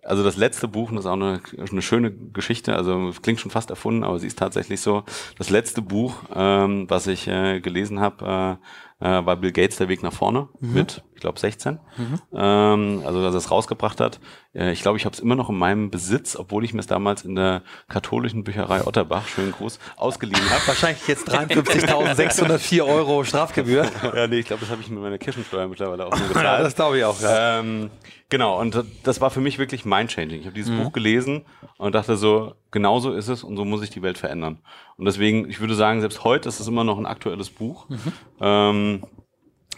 [0.09, 1.41] also das letzte Buch, das ist auch eine,
[1.71, 5.05] eine schöne Geschichte, also klingt schon fast erfunden, aber sie ist tatsächlich so.
[5.37, 8.65] Das letzte Buch, ähm, was ich äh, gelesen habe, äh,
[9.01, 10.75] äh, war Bill Gates Der Weg nach vorne mhm.
[10.75, 11.79] mit, ich glaube, 16.
[11.97, 12.21] Mhm.
[12.35, 14.21] Ähm, also dass er es rausgebracht hat.
[14.55, 16.87] Äh, ich glaube, ich habe es immer noch in meinem Besitz, obwohl ich mir es
[16.87, 20.63] damals in der katholischen Bücherei Otterbach, schönen Gruß, ausgeliehen habe.
[20.67, 23.87] Wahrscheinlich jetzt 53.604 Euro Strafgebühr.
[24.15, 26.65] ja, nee, ich glaube, das habe ich mit meiner Kirchensteuer mittlerweile auch schon gezahlt.
[26.65, 27.61] das glaube ich auch, ja.
[27.61, 27.91] Ähm,
[28.31, 30.41] Genau, und das war für mich wirklich mind-changing.
[30.41, 30.85] Ich habe dieses mhm.
[30.85, 31.47] Buch gelesen
[31.79, 34.59] und dachte so, genau so ist es und so muss ich die Welt verändern.
[34.99, 38.13] Und deswegen, ich würde sagen, selbst heute ist es immer noch ein aktuelles Buch, mhm.
[38.41, 39.03] ähm,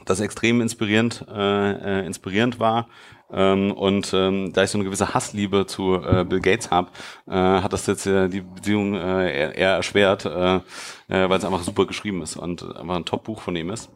[0.07, 2.89] das extrem inspirierend, äh, äh, inspirierend war.
[3.33, 6.89] Ähm, und ähm, da ich so eine gewisse Hassliebe zu äh, Bill Gates habe,
[7.29, 11.45] äh, hat das jetzt äh, die Beziehung äh, eher, eher erschwert, äh, äh, weil es
[11.45, 13.91] einfach super geschrieben ist und einfach ein Top-Buch von ihm ist.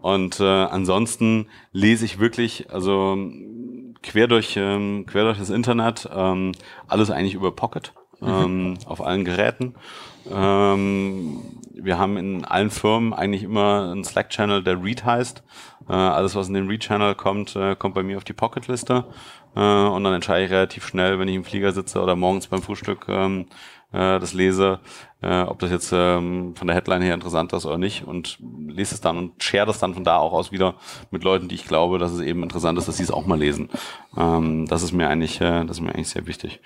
[0.00, 3.16] Und äh, ansonsten lese ich wirklich, also
[4.02, 6.52] quer durch, ähm, quer durch das Internet, ähm,
[6.88, 8.28] alles eigentlich über Pocket mhm.
[8.28, 9.74] ähm, auf allen Geräten.
[10.30, 11.42] Ähm,
[11.74, 15.42] wir haben in allen Firmen eigentlich immer einen Slack-Channel, der Read heißt.
[15.88, 19.04] Äh, alles, was in den Read-Channel kommt, äh, kommt bei mir auf die Pocket-Liste.
[19.56, 22.62] Äh, und dann entscheide ich relativ schnell, wenn ich im Flieger sitze oder morgens beim
[22.62, 23.46] Frühstück, ähm,
[23.92, 24.80] äh, das lese,
[25.22, 28.94] äh, ob das jetzt ähm, von der Headline her interessant ist oder nicht und lese
[28.94, 30.74] es dann und share das dann von da auch aus wieder
[31.10, 33.38] mit Leuten, die ich glaube, dass es eben interessant ist, dass sie es auch mal
[33.38, 33.70] lesen.
[34.16, 36.60] Ähm, das ist mir eigentlich, äh, das ist mir eigentlich sehr wichtig.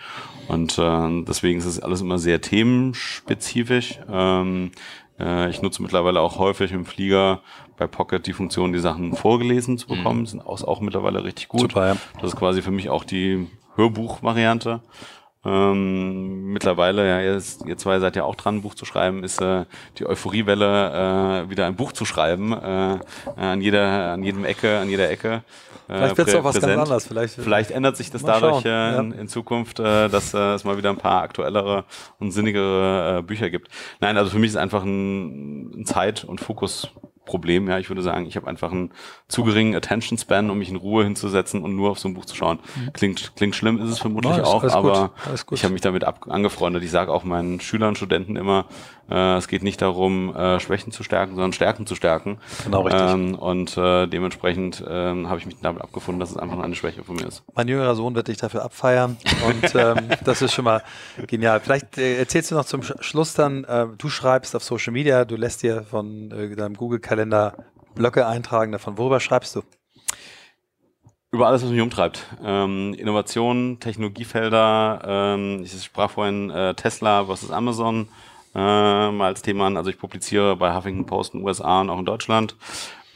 [0.48, 4.00] Und äh, deswegen ist es alles immer sehr themenspezifisch.
[4.11, 4.70] Ähm,
[5.18, 7.40] äh, ich nutze mittlerweile auch häufig im Flieger
[7.76, 10.20] bei Pocket die Funktion, die Sachen vorgelesen zu bekommen.
[10.20, 10.26] Mhm.
[10.26, 11.61] Sind auch, auch mittlerweile richtig gut.
[11.61, 11.96] Super, ja.
[12.20, 13.46] Das ist quasi für mich auch die
[13.76, 14.80] Hörbuch-Variante.
[15.47, 19.40] Ähm, mittlerweile, ja, ihr, ihr zwei seid ja auch dran, ein Buch zu schreiben, ist
[19.40, 19.64] äh,
[19.99, 22.99] die Euphoriewelle, äh, wieder ein Buch zu schreiben, äh,
[23.36, 25.44] an jeder, an jedem Ecke, an jeder Ecke.
[25.88, 27.07] Äh, vielleicht wird es auch was ganz anderes.
[27.07, 28.99] Vielleicht, vielleicht ändert sich das dadurch äh, ja.
[28.99, 31.84] in, in, Zukunft, äh, dass äh, es mal wieder ein paar aktuellere
[32.18, 33.68] und sinnigere äh, Bücher gibt.
[34.01, 36.90] Nein, also für mich ist einfach ein, ein Zeit- und Fokus
[37.27, 37.68] Problem.
[37.68, 38.93] Ja, ich würde sagen, ich habe einfach einen
[39.29, 42.24] zu geringen Attention Span, um mich in Ruhe hinzusetzen und nur auf so ein Buch
[42.24, 42.59] zu schauen.
[42.77, 42.93] Mhm.
[42.95, 45.12] Klingt, klingt schlimm, ist es vermutlich Nein, auch, aber
[45.51, 46.83] ich habe mich damit ab angefreundet.
[46.83, 48.66] Ich sage auch meinen Schülern und Studenten immer,
[49.11, 52.39] äh, es geht nicht darum, äh, Schwächen zu stärken, sondern Stärken zu stärken.
[52.64, 53.03] Genau, richtig.
[53.03, 57.05] Ähm, und äh, dementsprechend ähm, habe ich mich damit abgefunden, dass es einfach eine Schwäche
[57.05, 57.43] von mir ist.
[57.55, 59.16] Mein jüngerer Sohn wird dich dafür abfeiern
[59.47, 60.83] und ähm, das ist schon mal
[61.27, 61.61] genial.
[61.61, 65.37] Vielleicht äh, erzählst du noch zum Schluss dann, äh, du schreibst auf Social Media, du
[65.37, 66.77] lässt dir von äh, deinem
[67.16, 67.54] Google-Kalender
[67.94, 69.62] Blöcke eintragen, davon worüber schreibst du?
[71.32, 72.26] Über alles, was mich umtreibt.
[72.44, 78.08] Ähm, Innovationen, Technologiefelder, ähm, ich sprach vorhin äh, Tesla versus Amazon,
[78.54, 78.58] äh,
[79.10, 79.78] mal als Thema an.
[79.78, 82.54] Also ich publiziere bei Huffington Post in den USA und auch in Deutschland.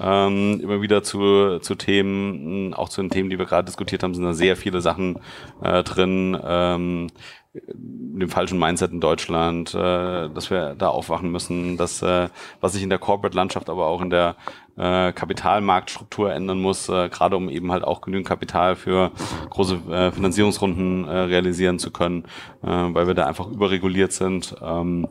[0.01, 4.15] Ähm, immer wieder zu, zu Themen, auch zu den Themen, die wir gerade diskutiert haben,
[4.15, 5.19] sind da sehr viele Sachen
[5.63, 6.39] äh, drin.
[6.43, 7.09] Ähm,
[7.53, 12.29] dem falschen Mindset in Deutschland, äh, dass wir da aufwachen müssen, dass äh,
[12.61, 14.37] was sich in der Corporate-Landschaft, aber auch in der
[14.77, 19.11] äh, Kapitalmarktstruktur ändern muss, äh, gerade um eben halt auch genügend Kapital für
[19.51, 22.25] große äh, Finanzierungsrunden äh, realisieren zu können,
[22.63, 24.55] äh, weil wir da einfach überreguliert sind.
[24.63, 25.09] Ähm,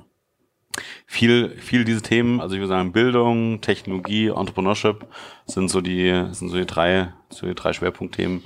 [1.05, 5.07] viel, viel diese Themen, also ich würde sagen Bildung, Technologie, Entrepreneurship
[5.45, 8.43] sind so die, sind so die drei, so die drei Schwerpunktthemen,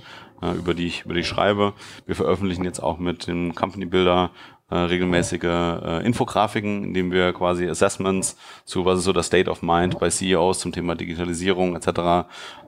[0.51, 1.73] über die ich, über die ich schreibe.
[2.05, 4.31] Wir veröffentlichen jetzt auch mit dem Company Builder
[4.73, 9.61] äh, regelmäßige äh, Infografiken, indem wir quasi Assessments zu was ist so das State of
[9.61, 11.87] Mind bei CEOs zum Thema Digitalisierung etc.
[11.87, 12.23] Äh,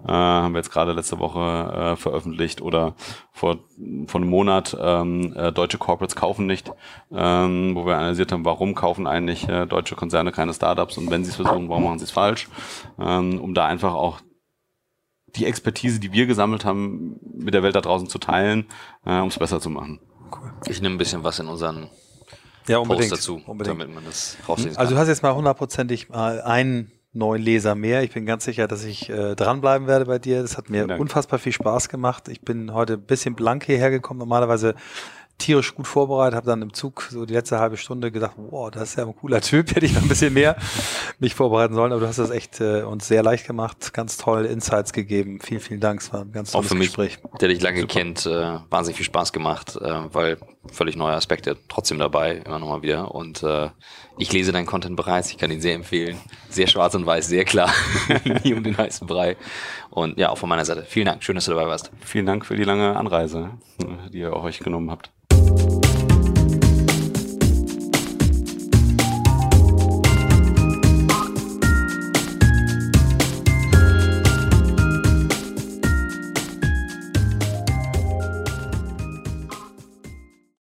[0.05, 2.93] haben wir jetzt gerade letzte Woche äh, veröffentlicht oder
[3.31, 3.57] vor,
[4.05, 6.71] vor einem Monat ähm, äh, deutsche Corporates kaufen nicht,
[7.11, 11.23] ähm, wo wir analysiert haben, warum kaufen eigentlich äh, deutsche Konzerne keine Startups und wenn
[11.23, 12.49] sie es versuchen, warum machen sie es falsch,
[12.99, 14.19] ähm, um da einfach auch
[15.35, 18.65] die Expertise, die wir gesammelt haben, mit der Welt da draußen zu teilen,
[19.05, 19.99] äh, um es besser zu machen.
[20.31, 20.53] Cool.
[20.67, 21.89] Ich nehme ein bisschen was in unseren
[22.67, 23.79] ja, unbedingt, Post dazu, unbedingt.
[23.79, 24.77] damit man das raussehen kann.
[24.77, 28.03] Also du hast jetzt mal hundertprozentig mal einen neuen Leser mehr.
[28.03, 30.41] Ich bin ganz sicher, dass ich äh, dranbleiben werde bei dir.
[30.41, 32.27] Das hat mir unfassbar viel Spaß gemacht.
[32.27, 34.19] Ich bin heute ein bisschen blank hierher gekommen.
[34.19, 34.75] Normalerweise
[35.37, 38.89] tierisch gut vorbereitet, habe dann im Zug so die letzte halbe Stunde gedacht, wow, das
[38.89, 40.55] ist ja ein cooler Typ, hätte ich noch ein bisschen mehr
[41.19, 44.47] mich vorbereiten sollen, aber du hast das echt äh, uns sehr leicht gemacht, ganz tolle
[44.47, 45.39] Insights gegeben.
[45.41, 47.19] Vielen, vielen Dank, es war ein ganz tolles Auch für mich, Gespräch.
[47.41, 50.37] der dich lange kennt, äh, wahnsinnig viel Spaß gemacht, äh, weil
[50.71, 53.13] völlig neue Aspekte trotzdem dabei, immer nochmal wieder.
[53.13, 53.69] Und äh,
[54.17, 56.17] ich lese deinen Content bereits, ich kann ihn sehr empfehlen.
[56.49, 57.71] Sehr schwarz und weiß, sehr klar.
[58.43, 59.35] Nie um den heißen Brei.
[59.95, 60.83] Und ja, auch von meiner Seite.
[60.85, 61.89] Vielen Dank, schön, dass du dabei warst.
[62.01, 63.51] Vielen Dank für die lange Anreise,
[64.11, 65.09] die ihr euch genommen habt.